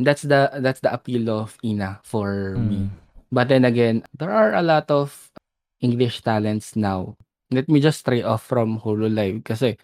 [0.00, 2.98] that's the that's the appeal of ina for me Mm.
[3.30, 5.30] But then again, there are a lot of
[5.78, 7.14] English talents now.
[7.50, 9.76] Let me just stray off from HoloLive kasi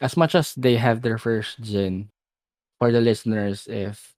[0.00, 2.10] as much as they have their first gen,
[2.78, 4.14] for the listeners, if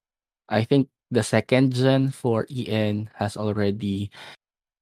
[0.48, 4.11] I think the second gen for EN has already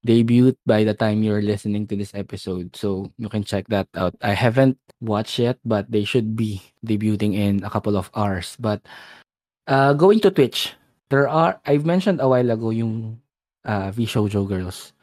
[0.05, 2.75] debuted by the time you're listening to this episode.
[2.75, 4.15] So you can check that out.
[4.21, 8.55] I haven't watched yet, but they should be debuting in a couple of hours.
[8.59, 8.81] But
[9.67, 10.75] uh, going to Twitch,
[11.09, 13.19] there are, I've mentioned a while ago yung
[13.65, 14.93] uh, VShojo Girls.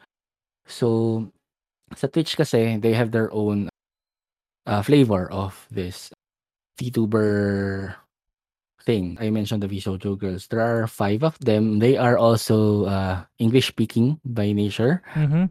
[0.67, 1.31] So,
[1.95, 3.69] sa Twitch kasi, they have their own
[4.65, 6.11] uh, flavor of this
[6.79, 7.95] VTuber
[8.83, 9.17] thing.
[9.19, 10.47] I mentioned the VShojo Girls.
[10.47, 11.79] There are five of them.
[11.79, 15.01] They are also uh, English-speaking by nature.
[15.15, 15.49] Mhm.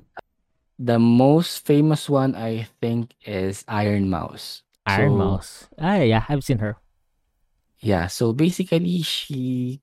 [0.79, 4.63] The most famous one, I think, is Ironmouse.
[4.85, 5.51] Iron So, Mouse.
[5.81, 6.77] Ah, yeah, I've seen her.
[7.81, 9.81] Yeah, so basically, she,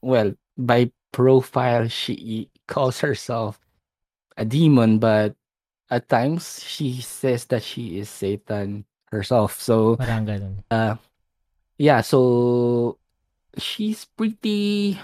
[0.00, 3.60] well, by profile, she calls herself
[4.36, 5.36] a demon, but
[5.90, 9.58] at times she says that she is Satan herself.
[9.60, 10.54] So, Parang ganun.
[10.70, 10.94] uh,
[11.76, 12.96] yeah, so
[13.58, 14.94] she's pretty,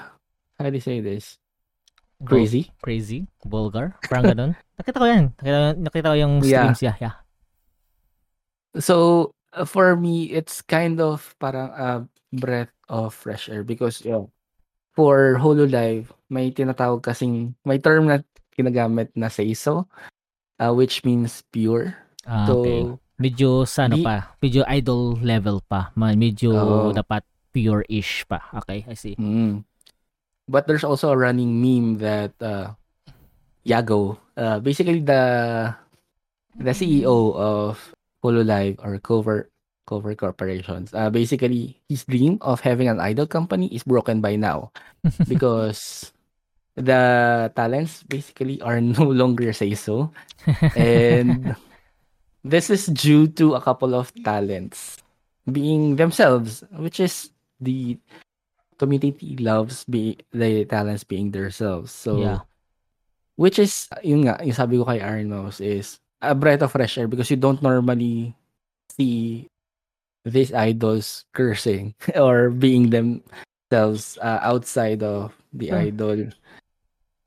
[0.59, 1.39] how do you say this?
[2.25, 2.71] Crazy.
[2.81, 3.27] Crazy.
[3.45, 3.99] Vulgar.
[4.09, 4.51] Parang ganun.
[4.81, 5.35] nakita ko yan.
[5.43, 6.73] Nakita, nakita ko yung Yeah.
[6.73, 6.81] streams.
[6.81, 7.15] Yeah, yeah.
[8.79, 11.91] So, uh, for me, it's kind of parang a
[12.33, 14.25] breath of fresh air because yeah,
[14.95, 18.21] for HoloLive, may tinatawag kasing, may term na
[18.57, 19.89] ginagamit na seiso,
[20.61, 21.97] uh, which means pure.
[22.27, 22.81] Ah, So, okay.
[23.17, 25.89] Medyo sa ano pa, medyo idol level pa.
[25.97, 26.53] Medyo
[26.93, 28.45] dapat pure-ish pa.
[28.61, 29.17] Okay, I see.
[29.17, 29.65] Mm.
[30.45, 32.77] But there's also a running meme that uh,
[33.65, 35.73] YAGOO, uh, basically the
[36.61, 37.81] the CEO of
[38.21, 39.49] Hololive or Cover
[39.89, 44.71] Cover Corporations, uh, basically his dream of having an idol company is broken by now
[45.31, 46.13] because
[46.77, 50.13] the talents basically are no longer seiso,
[50.77, 51.57] and
[52.45, 54.99] this is due to a couple of talents
[55.51, 57.99] being themselves, which is the
[58.79, 61.93] community loves be the talents being themselves.
[61.93, 62.41] So Yeah.
[63.37, 67.09] which is yun nga, yung sabi ko kay Ironmouse is a breath of fresh air
[67.09, 68.35] because you don't normally
[68.97, 69.47] see
[70.25, 75.79] these idols cursing or being themselves uh, outside of the Sure.
[75.79, 76.19] idol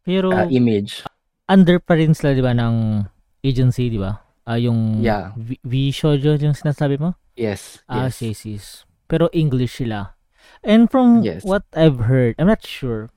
[0.10, 1.06] Pero uh, image.
[1.46, 3.06] under pa rin sila, di ba, ng
[3.46, 4.18] agency, di ba?
[4.50, 5.38] Ah, yung Yeah.
[5.38, 7.14] V, v Shoujo yung sinasabi mo?
[7.38, 7.86] Yes.
[7.86, 8.26] Ah, yes.
[8.26, 8.66] yes, yes.
[9.06, 10.18] Pero English sila.
[10.66, 11.46] And from Yes.
[11.46, 13.14] what I've heard, I'm not sure,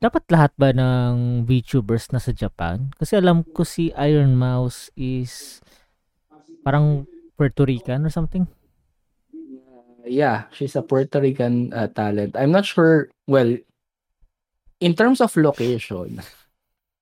[0.00, 2.96] dapat lahat ba ng VTubers nasa Japan?
[2.96, 5.60] Kasi alam ko si Iron Mouse is
[6.64, 7.04] parang
[7.36, 8.48] Puerto Rican or something.
[10.08, 12.32] Yeah, she's a Puerto Rican uh, talent.
[12.32, 13.12] I'm not sure.
[13.28, 13.60] Well,
[14.80, 16.20] in terms of location,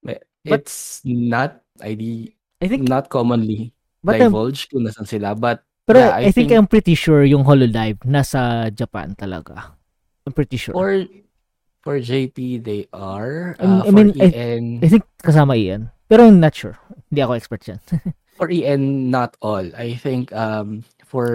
[0.07, 3.71] eh, But- it's not ID I think, not commonly
[4.03, 5.35] but I'm, kung nasan sila.
[5.35, 9.75] But pero yeah, I, I think, think- I'm pretty sure yung Hololive nasa Japan talaga.
[10.27, 10.75] I'm pretty sure.
[10.75, 11.07] for
[11.87, 13.55] for JP, they are.
[13.59, 15.91] I mean- Uh, I mean, for I- EN, I think kasama Ian.
[16.09, 16.77] Pero I'm not sure.
[17.09, 17.81] Hindi ako expert yan.
[18.39, 19.65] for EN, not all.
[19.77, 21.29] I think um for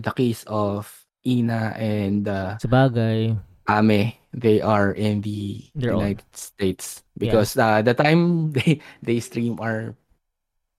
[0.00, 0.88] the case of
[1.24, 3.36] Ina and uh, Sabagay.
[3.78, 9.58] Ame, they are in the all- United States because uh, the time they they stream
[9.62, 9.94] are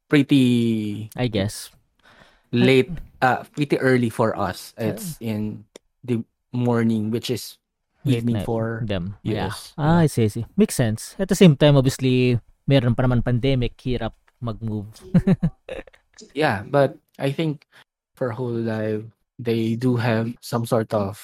[0.10, 1.70] pretty I guess.
[2.52, 4.74] late, uh, pretty early for us.
[4.78, 5.64] It's in
[6.04, 7.58] the morning, which is
[8.04, 8.46] Late evening night.
[8.50, 9.16] for them.
[9.24, 9.48] Yeah.
[9.54, 9.74] yes.
[9.78, 10.46] Ah, I see, I see.
[10.58, 11.16] Makes sense.
[11.22, 14.90] At the same time, obviously, meron pa naman pandemic, hirap mag-move.
[16.34, 17.66] Yeah, but I think
[18.14, 19.10] for Hololive
[19.42, 21.18] they do have some sort of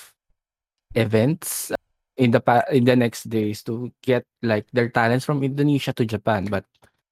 [0.98, 1.70] events
[2.18, 6.06] in the pa- in the next days to get like their talents from Indonesia to
[6.06, 6.50] Japan.
[6.50, 6.66] But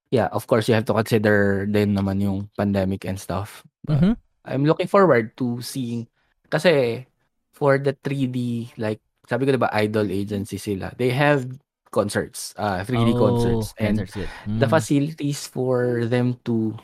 [0.10, 3.62] yeah, of course you have to consider din naman yung pandemic and stuff.
[3.86, 4.18] But Mhm.
[4.46, 6.10] I'm looking forward to seeing
[6.50, 7.06] kasi
[7.54, 10.94] for the 3D like sabi ko diba idol agency sila.
[10.98, 11.46] They have
[11.94, 14.30] concerts, uh 3D Oh, concerts and concerts yun.
[14.58, 14.74] the Mm.
[14.74, 16.76] facilities for them to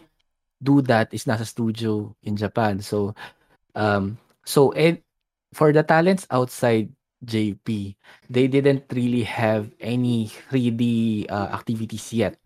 [0.62, 2.80] do that is nasa studio in Japan.
[2.82, 3.14] So
[3.76, 5.02] um so and
[5.54, 6.90] for the talents outside
[7.26, 7.96] JP,
[8.30, 12.38] they didn't really have any 3D uh, activities yet.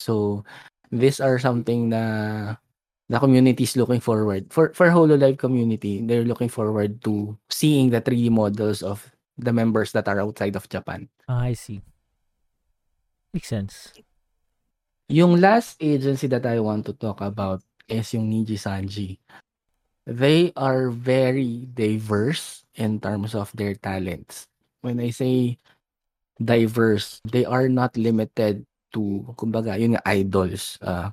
[0.00, 0.44] So
[0.90, 2.56] these are something na
[3.08, 6.02] the community is looking forward for for HoloLive community.
[6.02, 9.06] They're looking forward to seeing the 3D models of
[9.38, 11.08] the members that are outside of Japan.
[11.28, 11.82] Ah, I see.
[13.34, 13.74] Makes sense.
[15.10, 19.18] Yung last agency that I want to talk about is yung Niji Sanji.
[20.06, 24.46] They are very diverse in terms of their talents.
[24.82, 25.58] When I say
[26.42, 30.78] diverse, they are not limited to, kumbaga, yun nga, idols.
[30.82, 31.10] Uh,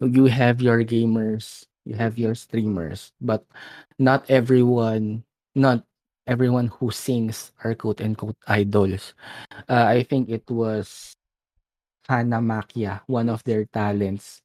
[0.00, 3.44] you have your gamers, you have your streamers, but
[3.98, 5.84] not everyone, not
[6.26, 9.12] everyone who sings are quote-unquote idols.
[9.68, 11.14] Uh, I think it was
[12.08, 14.40] Hana Makia, one of their talents,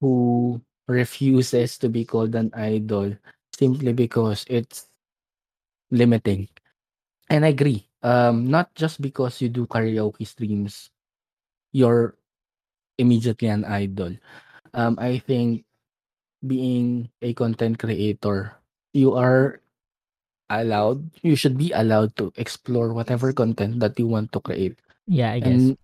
[0.00, 0.62] who
[0.92, 3.16] refuses to be called an idol
[3.56, 4.86] simply because it's
[5.90, 6.48] limiting.
[7.28, 7.88] And I agree.
[8.02, 10.90] Um, not just because you do karaoke streams,
[11.72, 12.16] you're
[12.98, 14.12] immediately an idol.
[14.74, 15.64] Um, I think
[16.44, 18.56] being a content creator,
[18.92, 19.60] you are
[20.50, 24.78] allowed, you should be allowed to explore whatever content that you want to create.
[25.06, 25.48] Yeah, I guess.
[25.48, 25.78] And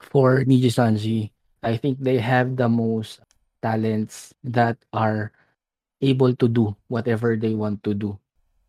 [0.00, 3.20] for Nijisanji, I think they have the most
[3.62, 5.32] talents that are
[6.00, 8.18] able to do whatever they want to do.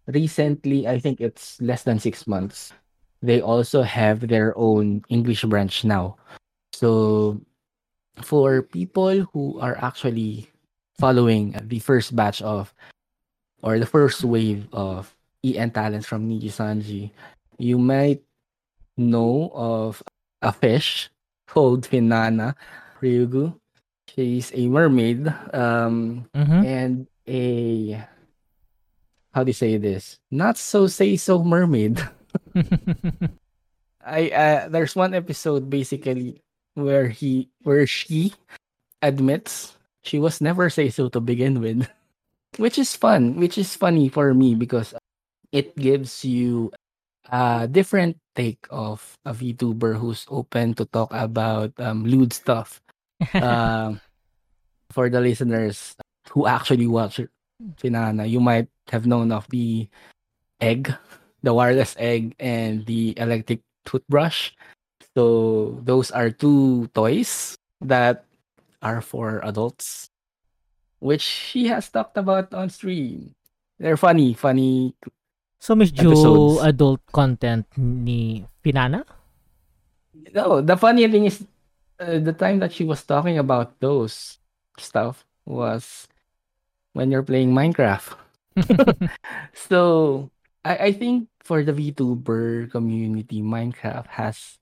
[0.08, 2.74] Recently, I think it's less than six months.
[3.22, 6.18] They also have their own English branch now.
[6.74, 7.40] So,
[8.22, 10.50] for people who are actually
[11.00, 12.74] following the first batch of
[13.62, 15.16] or the first wave of
[15.46, 17.12] EN talents from Nijisanji,
[17.58, 18.22] you might
[18.98, 20.02] know of
[20.42, 21.10] a fish
[21.48, 22.56] called Finana
[23.02, 23.54] Ryugu.
[24.12, 26.66] She's a mermaid um, Mhm.
[26.66, 26.94] and
[27.28, 28.04] a
[29.32, 30.20] how do you say this?
[30.30, 32.04] Not so seiso mermaid.
[34.04, 36.42] I uh, there's one episode basically
[36.74, 38.34] where he where she
[39.02, 41.88] admits she was never seiso to begin with.
[42.58, 44.94] which is fun, which is funny for me because
[45.54, 46.72] it gives you
[47.32, 52.82] a different take of a VTuber who's open to talk about um, lewd stuff.
[53.34, 54.02] Um,
[54.90, 55.96] for the listeners
[56.30, 57.20] who actually watch
[57.78, 59.88] Finana, you might have known of the
[60.60, 60.94] egg,
[61.44, 64.52] the wireless egg, and the electric toothbrush.
[65.16, 68.26] So those are two toys that
[68.82, 70.10] are for adults,
[71.00, 73.36] which she has talked about on stream.
[73.80, 74.96] They're funny, funny.
[75.60, 76.62] So medyo Episodes.
[76.66, 79.06] adult content ni Finana?
[80.34, 81.46] No, the funny thing is,
[82.02, 84.40] uh, the time that she was talking about those
[84.78, 86.08] stuff was
[86.94, 88.18] when you're playing Minecraft.
[89.54, 90.30] so
[90.66, 94.58] I, I think for the VTuber community, Minecraft has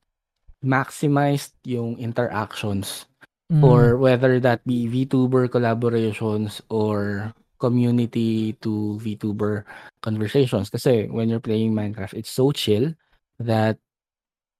[0.64, 3.08] maximized yung interactions
[3.50, 3.66] Mm.
[3.66, 9.66] or whether that be VTuber collaborations or community to VTuber
[10.06, 10.70] conversations.
[10.70, 12.94] Kasi when you're playing Minecraft, it's so chill
[13.42, 13.82] that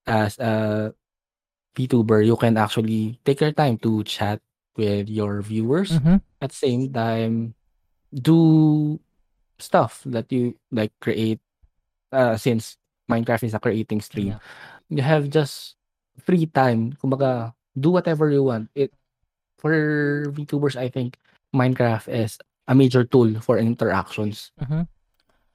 [0.10, 0.90] as a
[1.76, 4.42] VTuber, you can actually take your time to chat
[4.76, 6.00] with your viewers.
[6.00, 6.22] Mhm.
[6.42, 7.54] At the same time,
[8.14, 9.00] do
[9.60, 11.40] stuff that you like create.
[12.12, 14.40] Uh, since Minecraft is a creating stream, Yeah.
[14.90, 15.78] you have just
[16.18, 16.98] free time.
[16.98, 18.70] Kumbaga, do whatever you want.
[18.74, 18.94] It
[19.62, 21.18] for VTubers, I think
[21.54, 24.50] Minecraft is a major tool for interactions.
[24.62, 24.88] Mhm.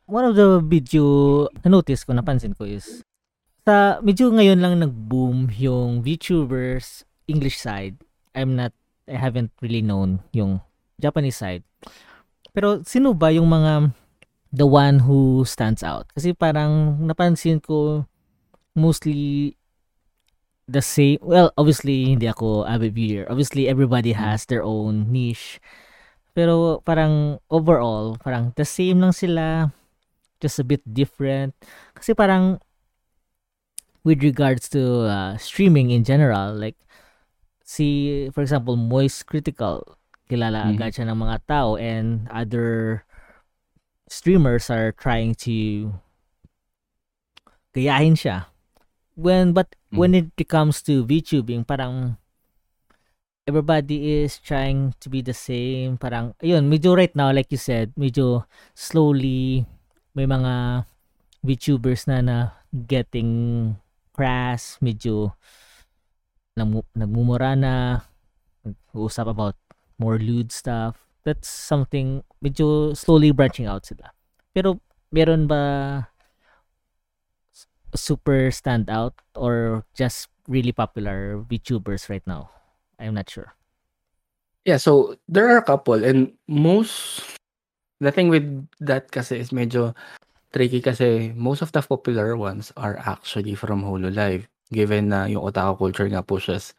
[0.07, 3.03] One of the video na-notice ko, napansin ko is
[3.65, 7.97] sa medyo ngayon lang nag-boom yung VTubers English side.
[8.37, 8.77] I'm not
[9.09, 10.61] I haven't really known yung
[11.01, 11.65] Japanese side.
[12.53, 13.93] Pero sino ba yung mga
[14.53, 16.09] the one who stands out?
[16.13, 18.05] Kasi parang napansin ko
[18.77, 19.57] mostly
[20.65, 25.61] the same well obviously hindi ako avid viewer obviously everybody has their own niche
[26.33, 29.69] pero parang overall parang the same lang sila
[30.41, 31.53] just a bit different
[31.93, 32.57] kasi parang
[34.05, 36.77] with regards to uh, streaming in general like
[37.65, 39.97] si for example Moist Critical
[40.29, 40.77] kilala Mhm.
[40.77, 43.03] agad siya ng mga tao and other
[44.09, 45.91] streamers are trying to
[47.75, 48.47] gayahin siya
[49.17, 49.97] when but Mm.
[49.99, 52.19] when it comes to VTubing parang
[53.47, 57.93] everybody is trying to be the same parang ayun medyo right now like you said
[57.95, 58.43] medyo
[58.75, 59.63] slowly
[60.17, 60.85] may mga
[61.45, 62.37] VTubers na na
[62.73, 63.77] getting
[64.15, 65.35] crass medyo
[66.55, 68.07] nagmumura na
[68.63, 69.59] nag-uusap about
[69.99, 71.03] more lewd stuff.
[71.27, 74.15] That's something medyo slowly branching out sila.
[74.55, 74.79] Pero
[75.11, 76.07] meron ba
[77.95, 82.51] super stand out or just really popular VTubers right now?
[82.99, 83.55] I'm not sure.
[84.65, 87.21] Yeah, so there are a couple and most
[88.01, 88.47] the thing with
[88.81, 89.95] that kasi is medyo
[90.55, 95.91] tricky kasi most of the popular ones are actually from Hololive given na yung otaku
[95.91, 96.73] culture nga pushes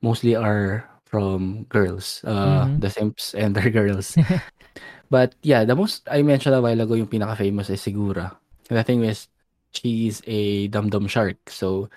[0.00, 2.78] mostly are from girls, uh, Mhm.
[2.82, 4.14] the simps and their girls.
[5.10, 8.34] But yeah, the most I mentioned a while ago yung pinaka-famous is Sigura.
[8.66, 9.30] The thing is,
[9.70, 11.38] she's a dum-dum shark.
[11.46, 11.88] So,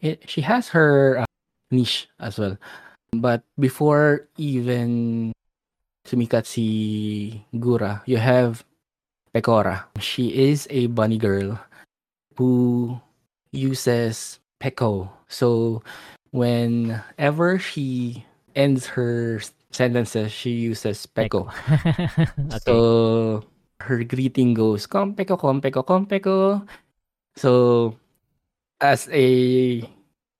[0.00, 1.28] it, she has her uh,
[1.70, 2.56] niche as well.
[3.12, 5.32] But before even
[6.08, 8.64] sumikat si Gura, you have
[9.36, 9.84] Pekora.
[10.00, 11.60] She is a bunny girl
[12.40, 12.96] who
[13.52, 15.12] uses Peko.
[15.28, 15.84] So
[16.32, 18.24] whenever she
[18.56, 19.44] ends her
[19.76, 21.52] sentences, she uses Peko.
[22.48, 23.44] okay So
[23.84, 26.64] her greeting goes Konpeko, Konpeko, Konpeko.
[27.36, 27.92] So
[28.80, 29.84] as a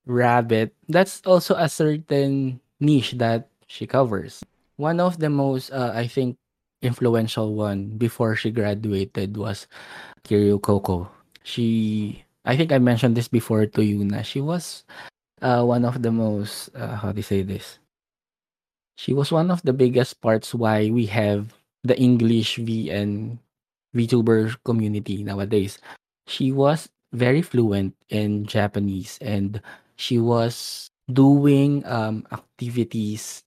[0.09, 4.41] rabbit, that's also a certain niche that she covers.
[4.81, 6.41] One of the most, uh, I think,
[6.87, 9.67] influential one before she graduated was
[10.25, 11.11] Kiryu Coco.
[11.43, 14.85] She, I think I mentioned this before to you na she was
[15.43, 17.79] uh, one of the most, uh, how do you say this?
[18.97, 21.53] She was one of the biggest parts why we have
[21.85, 23.39] the English VN
[23.95, 25.79] VTuber community nowadays.
[26.27, 29.61] She was very fluent in Japanese and
[29.97, 33.46] she was doing um, activities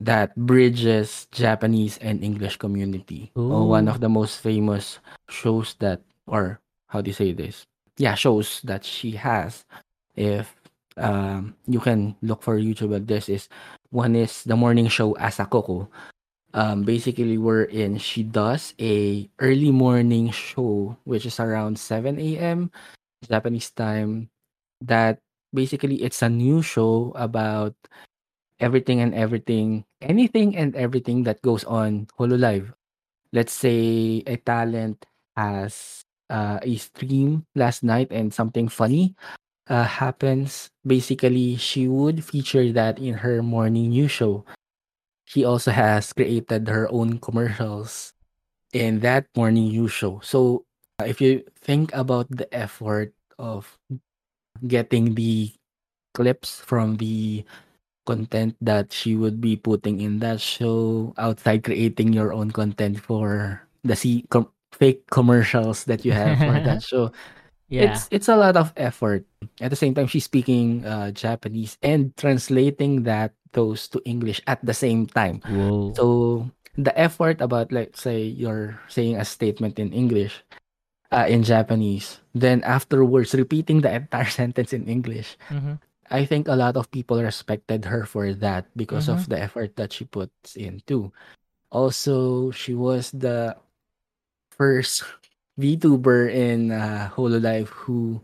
[0.00, 3.30] that bridges Japanese and English community.
[3.36, 3.92] Oh, one Ooh.
[3.92, 4.98] of the most famous
[5.28, 7.66] shows that, or how do you say this?
[8.00, 9.64] Yeah, shows that she has.
[10.16, 10.56] If
[10.96, 13.48] um, you can look for YouTube at this is
[13.90, 15.88] one is the morning show Asacoco.
[16.52, 22.72] Um, basically, wherein she does a early morning show, which is around 7 a.m.
[23.28, 24.30] Japanese time.
[24.80, 25.20] That
[25.52, 27.76] basically it's a new show about
[28.60, 32.72] everything and everything, anything and everything that goes on Hololive.
[33.32, 35.06] Let's say a talent
[35.36, 39.14] has uh, a stream last night and something funny
[39.68, 40.70] uh, happens.
[40.86, 44.44] Basically, she would feature that in her morning news show.
[45.24, 48.12] She also has created her own commercials
[48.72, 50.20] in that morning news show.
[50.22, 50.64] So,
[51.00, 53.78] uh, if you think about the effort of
[54.66, 55.52] getting the
[56.14, 57.44] clips from the
[58.10, 63.62] content that she would be putting in that show outside creating your own content for
[63.86, 67.14] the C- com- fake commercials that you have for that show
[67.70, 67.86] yeah.
[67.94, 69.22] it's it's a lot of effort
[69.62, 74.58] at the same time she's speaking uh, japanese and translating that those to english at
[74.66, 75.92] the same time Whoa.
[75.94, 76.06] so
[76.78, 80.42] the effort about let's say you're saying a statement in english
[81.10, 85.78] uh, in japanese then afterwards repeating the entire sentence in english Mhm.
[86.10, 89.14] I think a lot of people respected her for that because Mhm.
[89.14, 91.12] of the effort that she puts in too.
[91.70, 93.56] Also, she was the
[94.52, 95.04] first
[95.58, 98.20] VTuber in uh, Hololive who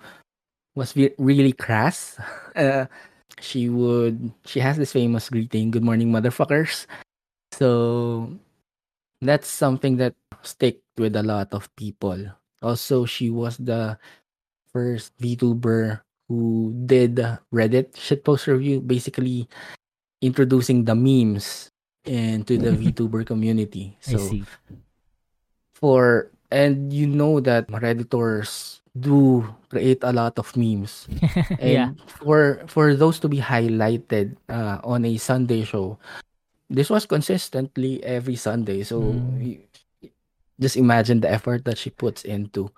[0.77, 2.19] was ve- really crass.
[2.57, 2.87] Uh,
[3.41, 6.87] she would she has this famous greeting, "Good morning, motherfuckers."
[7.53, 8.33] So
[9.21, 12.17] that's something that stick with a lot of people.
[12.63, 13.99] Also, she was the
[14.73, 17.17] first VTuber who did
[17.53, 19.49] Reddit shitpost review, basically
[20.21, 21.71] introducing the memes
[22.05, 23.97] into the VTuber community.
[24.01, 24.19] So
[25.75, 31.05] for and you know that redditors do create a lot of memes
[31.61, 31.93] yeah.
[32.25, 35.99] for for those to be highlighted uh, on a sunday show
[36.71, 39.61] this was consistently every sunday so Mm.
[40.59, 42.73] just imagine the effort that she puts into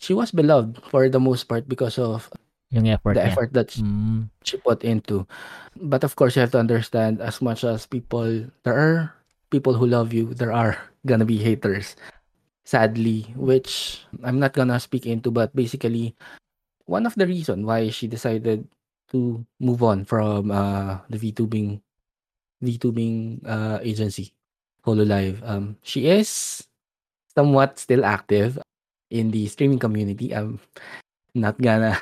[0.00, 2.32] she was beloved for the most part because of
[2.72, 3.32] Yung effort the niya.
[3.32, 4.32] effort that Mm.
[4.44, 5.28] she put into
[5.76, 9.12] but of course you have to understand as much as people there are
[9.52, 10.76] people who love you there are
[11.08, 11.94] gonna be haters
[12.64, 16.14] sadly which i'm not gonna speak into but basically
[16.86, 18.64] one of the reason why she decided
[19.12, 21.80] to move on from uh the vtubing
[22.62, 24.32] vtubing uh agency
[24.86, 26.62] hololive um she is
[27.34, 28.58] somewhat still active
[29.10, 30.58] in the streaming community i'm
[31.34, 31.98] not gonna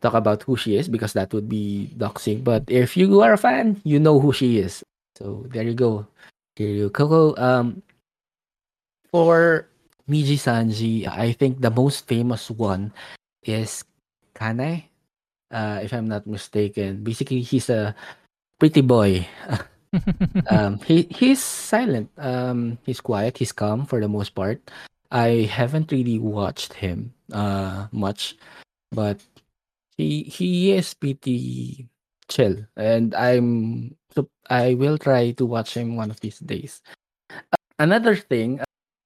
[0.00, 3.38] talk about who she is because that would be doxing but if you are a
[3.38, 4.82] fan you know who she is
[5.16, 6.06] so there you go
[6.58, 7.82] Kiryu Coco um
[9.10, 9.68] for
[10.08, 12.92] Nijisanji, I think the most famous one
[13.44, 13.84] is
[14.34, 14.88] Kanae,
[15.52, 17.04] uh, if I'm not mistaken.
[17.04, 17.94] Basically, he's a
[18.58, 19.28] pretty boy.
[20.50, 22.08] um, he he's silent.
[22.16, 23.36] Um, he's quiet.
[23.36, 24.60] He's calm for the most part.
[25.10, 28.36] I haven't really watched him uh much,
[28.92, 29.20] but
[29.98, 31.90] he he is pretty
[32.30, 36.80] chill, and I'm so I will try to watch him one of these days.
[37.78, 38.62] Another thing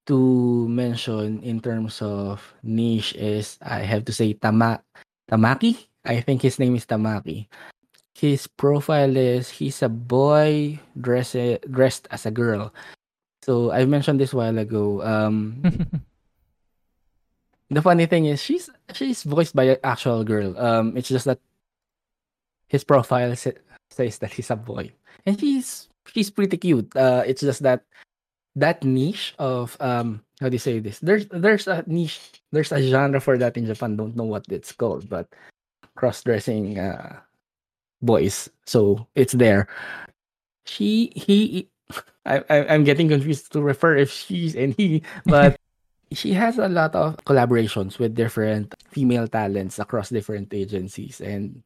[0.07, 4.85] to mention in terms of niche is I have to say Tama
[5.33, 5.89] Tamaki.
[6.05, 7.49] I think his name is Tamaki.
[8.13, 12.71] His profile is he's a boy dressed dressed as a girl.
[13.43, 15.01] So I mentioned this while ago.
[15.03, 15.65] Um,
[17.73, 20.57] the funny thing is she's she's voiced by an actual girl.
[20.59, 21.41] Um, it's just that
[22.69, 23.59] his profile sa-
[23.91, 24.93] says that he's a boy,
[25.27, 26.95] and she's she's pretty cute.
[26.97, 27.85] Uh, it's just that
[28.57, 30.99] that niche of um how do you say this?
[31.01, 32.21] There's there's a niche
[32.53, 33.97] there's a genre for that in japan.
[33.97, 35.29] Don't know what it's called but
[35.97, 37.21] cross-dressing uh
[38.03, 38.51] boys.
[38.67, 39.69] So it's there.
[40.67, 41.69] She he
[42.25, 45.61] I, I i'm getting confused to refer if she's and he but
[46.15, 51.21] she has a lot of collaborations with different female talents across different agencies.
[51.21, 51.63] And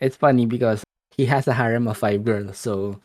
[0.00, 0.84] it's funny because
[1.16, 2.58] he has a harem of five girls.
[2.58, 3.00] So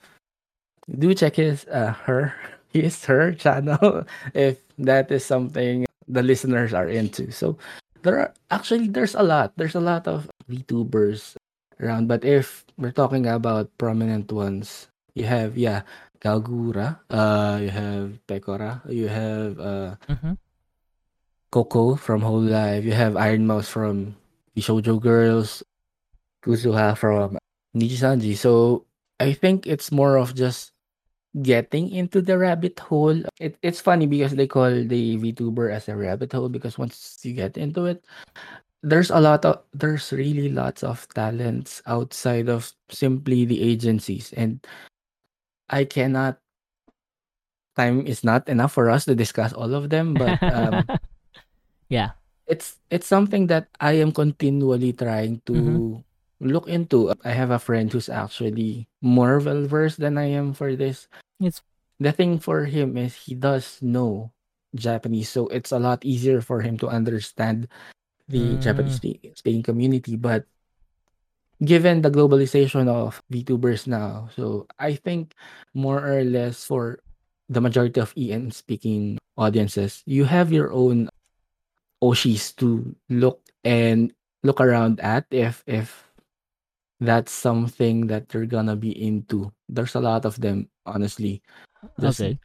[0.89, 2.34] do check his uh her
[2.73, 7.32] his her channel if that is something the listeners are into.
[7.32, 7.57] So
[8.03, 9.53] there are actually there's a lot.
[9.57, 11.36] There's a lot of VTubers
[11.79, 12.07] around.
[12.07, 15.84] But if we're talking about prominent ones you have yeah
[16.23, 20.38] Gawr Gura uh you have Pekora you have uh Mhm.
[21.52, 22.84] Coco from Hololive.
[22.84, 24.16] You have Ironmouse from
[24.56, 25.64] the Shoujo Girls.
[26.43, 27.38] Kuzuha from
[27.76, 28.36] Nijisanji.
[28.36, 28.86] So
[29.20, 30.72] I think it's more of just
[31.41, 33.22] getting into the rabbit hole.
[33.39, 37.34] It, it's funny because they call the VTuber as a rabbit hole because once you
[37.34, 38.04] get into it,
[38.82, 44.34] there's a lot of there's really lots of talents outside of simply the agencies.
[44.34, 44.66] And
[45.70, 46.39] I cannot
[47.78, 50.84] time is not enough for us to discuss all of them but um
[51.92, 52.16] yeah.
[52.48, 56.04] it's it's something that I am continually trying to Mhm.
[56.42, 57.12] look into.
[57.24, 61.08] I have a friend who's actually more well versed than I am for this.
[61.39, 61.62] It's
[62.02, 64.34] The thing for him is he does know
[64.74, 67.70] Japanese, so it's a lot easier for him to understand
[68.26, 68.98] the Japanese Mm.
[68.98, 70.18] speak- speaking community.
[70.18, 70.50] But
[71.62, 75.38] given the globalization of VTubers now, so I think
[75.78, 77.00] more or less for
[77.50, 81.06] the majority of EN speaking audiences, you have your own
[82.02, 84.12] Oshis to look and
[84.43, 86.12] look around at if if
[87.02, 89.49] that's something that they're gonna be into.
[89.70, 91.41] There's a lot of them, honestly.
[91.99, 92.38] Just okay.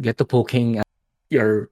[0.00, 0.88] get to poking at
[1.28, 1.68] your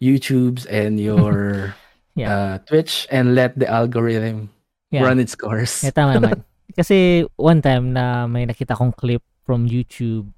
[0.00, 1.74] YouTubes and your
[2.14, 2.30] Yeah.
[2.30, 4.48] uh, Twitch and let the algorithm
[4.94, 5.02] Yeah.
[5.02, 5.82] run its course.
[5.82, 6.46] Yeah, tama naman.
[6.78, 10.30] Kasi one time na may nakita kong clip from YouTube,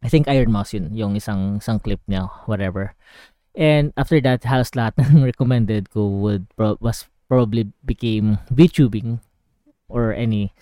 [0.00, 2.96] I think Ironmouse yun, yung isang, isang clip niya, whatever.
[3.54, 9.18] And after that, halos lahat ng recommended ko would pro- was probably became VTubing
[9.90, 10.54] or any.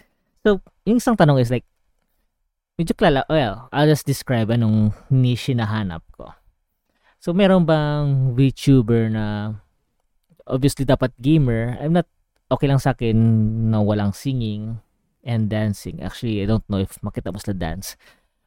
[0.44, 1.64] So, yung isang tanong is like,
[2.80, 6.32] medyo klala, well, I'll just describe anong niche na hanap ko.
[7.20, 9.24] So, meron bang VTuber na
[10.48, 11.76] obviously dapat gamer.
[11.76, 12.08] I'm not
[12.48, 13.16] okay lang sa akin
[13.68, 14.80] na walang singing
[15.20, 16.00] and dancing.
[16.00, 18.00] Actually, I don't know if makita mo sila dance.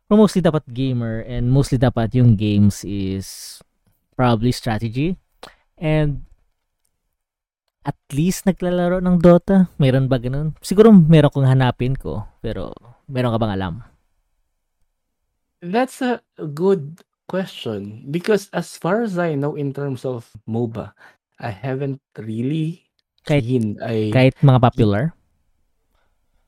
[0.10, 3.62] Pero mostly dapat gamer and mostly dapat yung games is
[4.22, 5.18] probably strategy.
[5.82, 6.30] And
[7.82, 9.66] at least naglalaro ng Dota.
[9.82, 10.54] Meron ba ganun?
[10.62, 12.22] Siguro meron kong hanapin ko.
[12.38, 12.70] Pero
[13.10, 13.76] meron ka bang alam?
[15.62, 16.22] That's a
[16.54, 20.94] good question because as far as I know in terms of MOBA,
[21.42, 22.86] I haven't really
[23.26, 25.04] Kahit- seen a Kahit mga popular?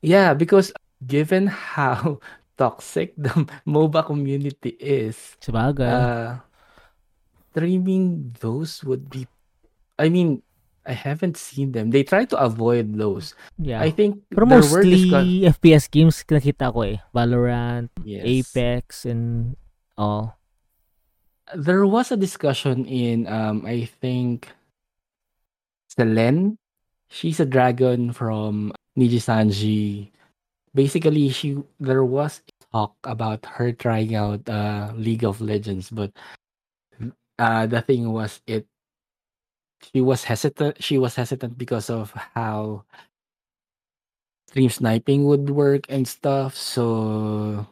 [0.04, 0.68] yeah because
[1.00, 2.18] given how
[2.54, 3.32] toxic the
[3.66, 5.88] MOBA community is, Sabagay.
[5.88, 6.42] uh,
[7.54, 9.30] streaming those would be.
[9.94, 10.42] I mean,
[10.84, 11.94] I haven't seen them.
[11.94, 13.32] They try to avoid those.
[13.56, 13.78] yeah.
[13.80, 16.98] I think Pero there were mostly discuss- FPS games nakita ko eh.
[17.14, 18.26] Valorant, yes.
[18.26, 19.54] Apex, and
[19.96, 20.34] all.
[21.54, 24.48] there was a discussion in um I think
[25.92, 26.56] Selen.
[27.06, 30.10] She's a dragon from Nijisanji.
[30.74, 32.42] Basically, she there was
[32.72, 36.10] talk about her trying out uh League of Legends, but
[37.38, 38.66] uh the thing was it
[39.92, 42.84] she was hesitant she was hesitant because of how
[44.54, 46.54] stream sniping would work and stuff.
[46.54, 47.66] So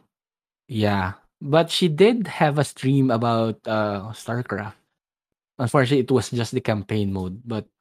[0.67, 1.15] yeah.
[1.39, 4.75] But she did have a stream about uh StarCraft.
[5.55, 7.39] Unfortunately, it was just the campaign mode.
[7.47, 7.71] But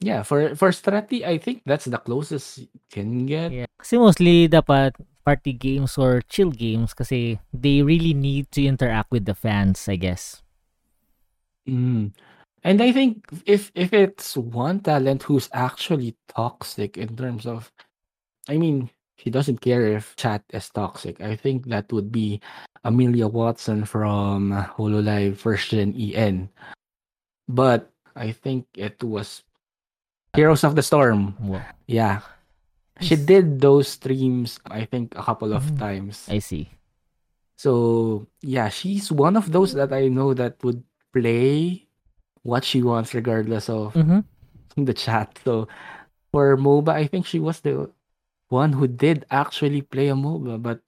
[0.00, 3.52] yeah, for for strategy, I think that's the closest you can get.
[3.52, 3.70] Yeah.
[3.80, 4.92] Kasi mostly dapat
[5.24, 9.96] party games or chill games kasi they really need to interact with the fans, I
[9.96, 10.44] guess.
[11.66, 12.12] Mm.
[12.64, 17.70] And I think if if it's one talent who's actually toxic in terms of,
[18.48, 21.20] I mean, he doesn't care if chat is toxic.
[21.20, 22.40] I think that would be
[22.84, 26.50] Amelia Watson from Hololive version EN.
[27.48, 29.42] But I think it was
[30.34, 31.34] Heroes of the Storm.
[31.40, 31.62] Wow.
[31.86, 32.20] Yeah.
[33.00, 35.78] She did those streams, I think, a couple of Mm.
[35.78, 36.26] times.
[36.28, 36.68] I see.
[37.56, 40.84] So yeah, she's one of those that I know that would
[41.16, 41.88] play
[42.44, 44.28] what she wants regardless of Mhm.
[44.76, 45.32] the chat.
[45.40, 45.64] So
[46.28, 47.88] for MOBA, I think she was the
[48.52, 50.84] one who did actually play a MOBA, but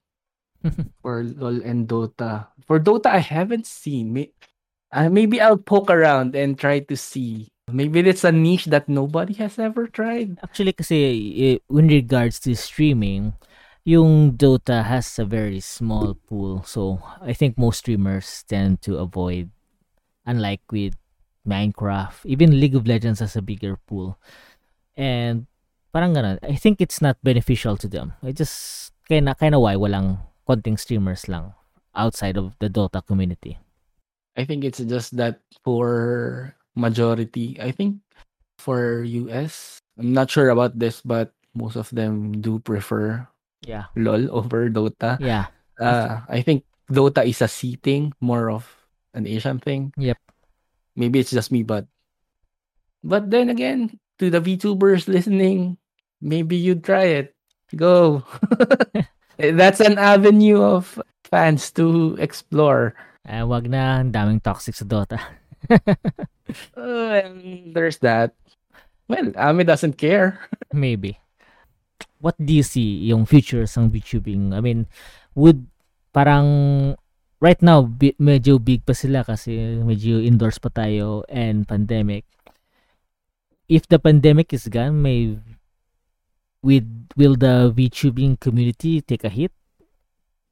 [1.01, 2.53] for LOL and Dota.
[2.69, 4.13] For Dota, I haven't seen.
[4.13, 4.37] May-
[4.93, 7.49] uh, maybe I'll poke around and try to see.
[7.73, 10.41] Maybe it's a niche that nobody has ever tried.
[10.45, 13.37] Actually kasi in regards to streaming,
[13.85, 16.65] yung Dota has a very small pool.
[16.65, 19.53] So, I think most streamers tend to avoid
[20.29, 20.93] unlike with
[21.49, 24.21] Minecraft, even League of Legends has a bigger pool.
[24.93, 25.49] And
[25.97, 26.37] parang ganun.
[26.45, 28.13] I think it's not beneficial to them.
[28.21, 31.57] I just kinda kinda why walang konting streamers lang
[31.97, 33.57] outside of the Dota community.
[34.37, 38.05] I think it's just that for majority, I think
[38.61, 43.27] for US, I'm not sure about this, but most of them do prefer
[43.67, 43.91] Yeah.
[43.99, 45.19] LOL over Dota.
[45.19, 45.51] Yeah.
[45.81, 48.67] Uh, I think Dota is a seating, more of
[49.15, 49.93] an Asian thing.
[49.97, 50.19] Yep.
[50.97, 51.87] Maybe it's just me, but
[53.05, 55.79] but then again, to the VTubers listening,
[56.21, 57.35] maybe you try it.
[57.77, 58.25] Go.
[59.39, 62.95] That's an avenue of fans to explore.
[63.29, 65.21] Eh, wag na, ang daming toxic sa Dota.
[66.73, 68.33] Uh, and there's that.
[69.05, 70.41] Well, Ame doesn't care.
[70.73, 71.21] Maybe.
[72.21, 74.57] What do you see yung futures ng VTubing?
[74.57, 74.89] I mean,
[75.37, 75.67] would
[76.13, 76.97] parang
[77.41, 82.25] right now bi- medyo big pa sila kasi medyo indoors pa tayo and pandemic.
[83.69, 85.37] If the pandemic is gone, may
[86.65, 89.53] with will the VTubing community take a hit?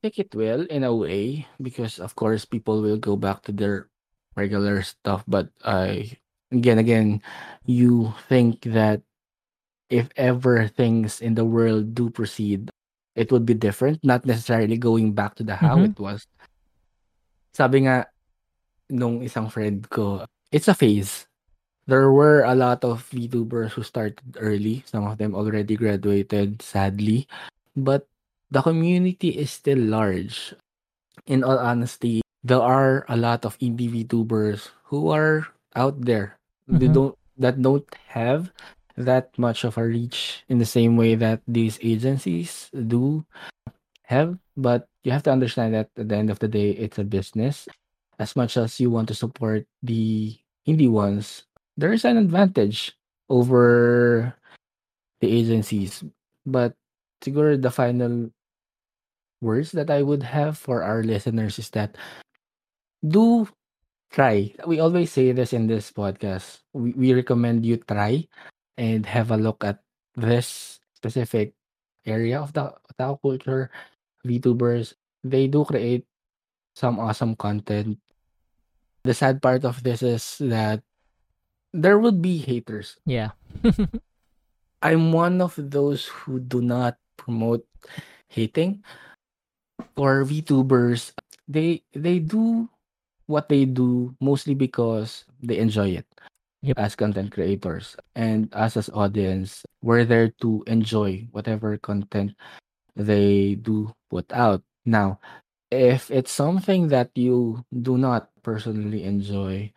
[0.04, 3.88] think it will in a way because of course people will go back to their
[4.36, 6.12] regular stuff but i
[6.52, 7.18] again again
[7.64, 9.00] you think that
[9.90, 12.70] if ever things in the world do proceed
[13.16, 15.90] it would be different not necessarily going back to the how Mhm.
[15.90, 16.28] it was
[17.56, 18.04] sabi nga
[18.92, 21.24] nung isang friend ko it's a phase
[21.88, 27.24] there were a lot of VTubers who started early some of them already graduated sadly
[27.72, 28.04] but
[28.50, 30.54] the community is still large.
[31.26, 36.38] In all honesty, there are a lot of indie VTubers who are out there.
[36.70, 36.94] They Mhm.
[36.94, 37.86] don't that don't
[38.16, 38.54] have
[38.96, 43.26] that much of a reach in the same way that these agencies do
[44.06, 44.38] have.
[44.56, 47.68] But you have to understand that at the end of the day, it's a business.
[48.18, 51.44] As much as you want to support the indie ones,
[51.76, 52.96] there is an advantage
[53.28, 54.34] over
[55.20, 56.02] the agencies.
[56.46, 56.74] But
[57.22, 58.30] siguro the final
[59.40, 61.96] words that I would have for our listeners is that
[63.04, 63.48] do
[64.10, 64.54] try.
[64.66, 66.60] We always say this in this podcast.
[66.72, 68.28] We, we recommend you try
[68.76, 69.82] and have a look at
[70.16, 71.52] this specific
[72.06, 73.70] area of the otaku culture.
[74.26, 76.04] VTubers, they do create
[76.74, 77.98] some awesome content.
[79.04, 80.82] The sad part of this is that
[81.72, 82.96] there would be haters.
[83.06, 83.30] Yeah.
[84.82, 87.64] I'm one of those who do not promote
[88.28, 88.82] hating.
[89.96, 91.12] For VTubers,
[91.48, 92.68] they they do
[93.26, 96.06] what they do mostly because they enjoy it
[96.62, 96.78] Yep.
[96.78, 102.34] as content creators and us as audience we're there to enjoy whatever content
[102.96, 105.18] they do put out now
[105.70, 109.70] if it's something that you do not personally enjoy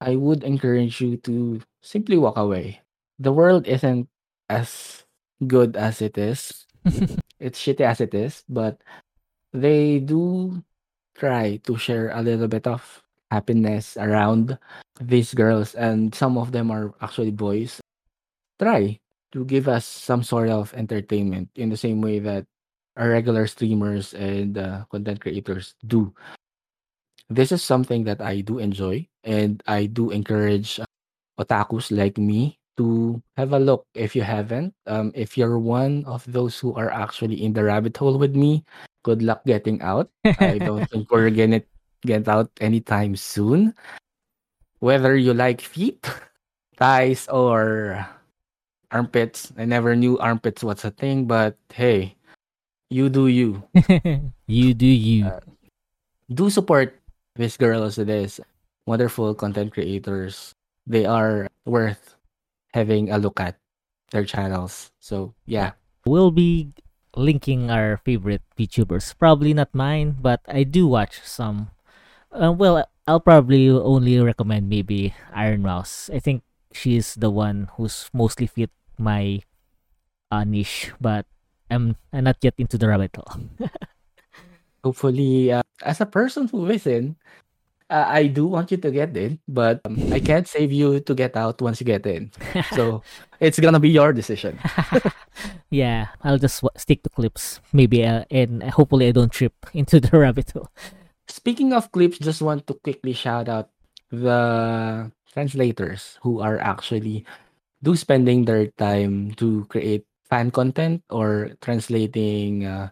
[0.00, 2.82] i would encourage you to simply walk away.
[3.22, 4.10] The world isn't
[4.50, 5.04] as
[5.46, 6.66] good as it is.
[7.38, 8.80] It's shitty as it is but
[9.52, 10.64] they do
[11.12, 12.80] try to share a little bit of
[13.30, 14.56] happiness around
[15.00, 17.76] these girls and some of them are actually boys.
[18.56, 19.00] Try
[19.36, 22.48] to give us some sort of entertainment in the same way that
[22.96, 26.12] our regular streamers and uh, content creators do
[27.28, 30.86] this is something that i do enjoy and i do encourage uh,
[31.38, 36.24] otakus like me to have a look if you haven't um, if you're one of
[36.28, 38.64] those who are actually in the rabbit hole with me
[39.02, 41.62] good luck getting out I don't think we're gonna
[42.06, 43.74] get out anytime soon.
[44.78, 46.06] Whether you like feet,
[46.76, 48.06] thighs, or
[48.90, 49.52] armpits.
[49.58, 52.15] I never knew armpits was a thing, but hey,
[52.90, 53.62] you do you.
[54.46, 55.26] you do you.
[55.26, 55.40] Uh,
[56.26, 56.98] Do support
[57.38, 58.40] these girls, these
[58.86, 60.52] wonderful content creators.
[60.86, 62.16] They are worth
[62.74, 63.58] having a look at
[64.10, 64.90] their channels.
[65.00, 65.78] So yeah.
[66.04, 66.74] we'll be
[67.14, 69.14] linking our favorite VTubers.
[69.18, 71.70] Probably not mine, but I do watch some.
[72.30, 76.10] Uh, well, I'll probably only recommend maybe Ironmouse.
[76.12, 79.42] I think she's the one who's mostly fit my
[80.30, 81.26] uh, niche, but
[81.70, 83.42] I'm, I'm not yet into the rabbit hole.
[84.84, 87.16] Hopefully, uh, as a person who listen,
[87.90, 91.14] uh, I do want you to get in, but um, I can't save you to
[91.14, 92.30] get out once you get in.
[92.74, 93.02] So
[93.40, 94.58] it's gonna be your decision.
[95.70, 100.00] yeah, I'll just w- stick to clips, maybe, uh, and hopefully I don't trip into
[100.00, 100.68] the rabbit hole.
[101.28, 103.70] Speaking of clips, just want to quickly shout out
[104.10, 107.26] the translators who are actually
[107.82, 112.90] do spending their time to create fan content or translating uh,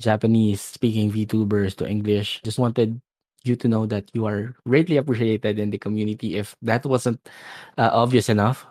[0.00, 2.40] Japanese speaking VTubers to English.
[2.42, 3.00] Just wanted
[3.44, 6.36] you to know that you are greatly appreciated in the community.
[6.36, 7.20] If that wasn't
[7.78, 8.66] uh, obvious enough,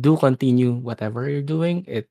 [0.00, 1.84] do continue whatever you're doing.
[1.86, 2.08] It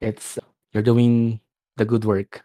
[0.00, 0.38] it's
[0.72, 1.40] you're doing
[1.76, 2.44] the good work.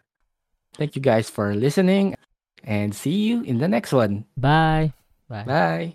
[0.74, 2.16] Thank you guys for listening
[2.64, 4.24] and see you in the next one.
[4.36, 4.92] Bye.
[5.28, 5.44] Bye.
[5.44, 5.94] Bye.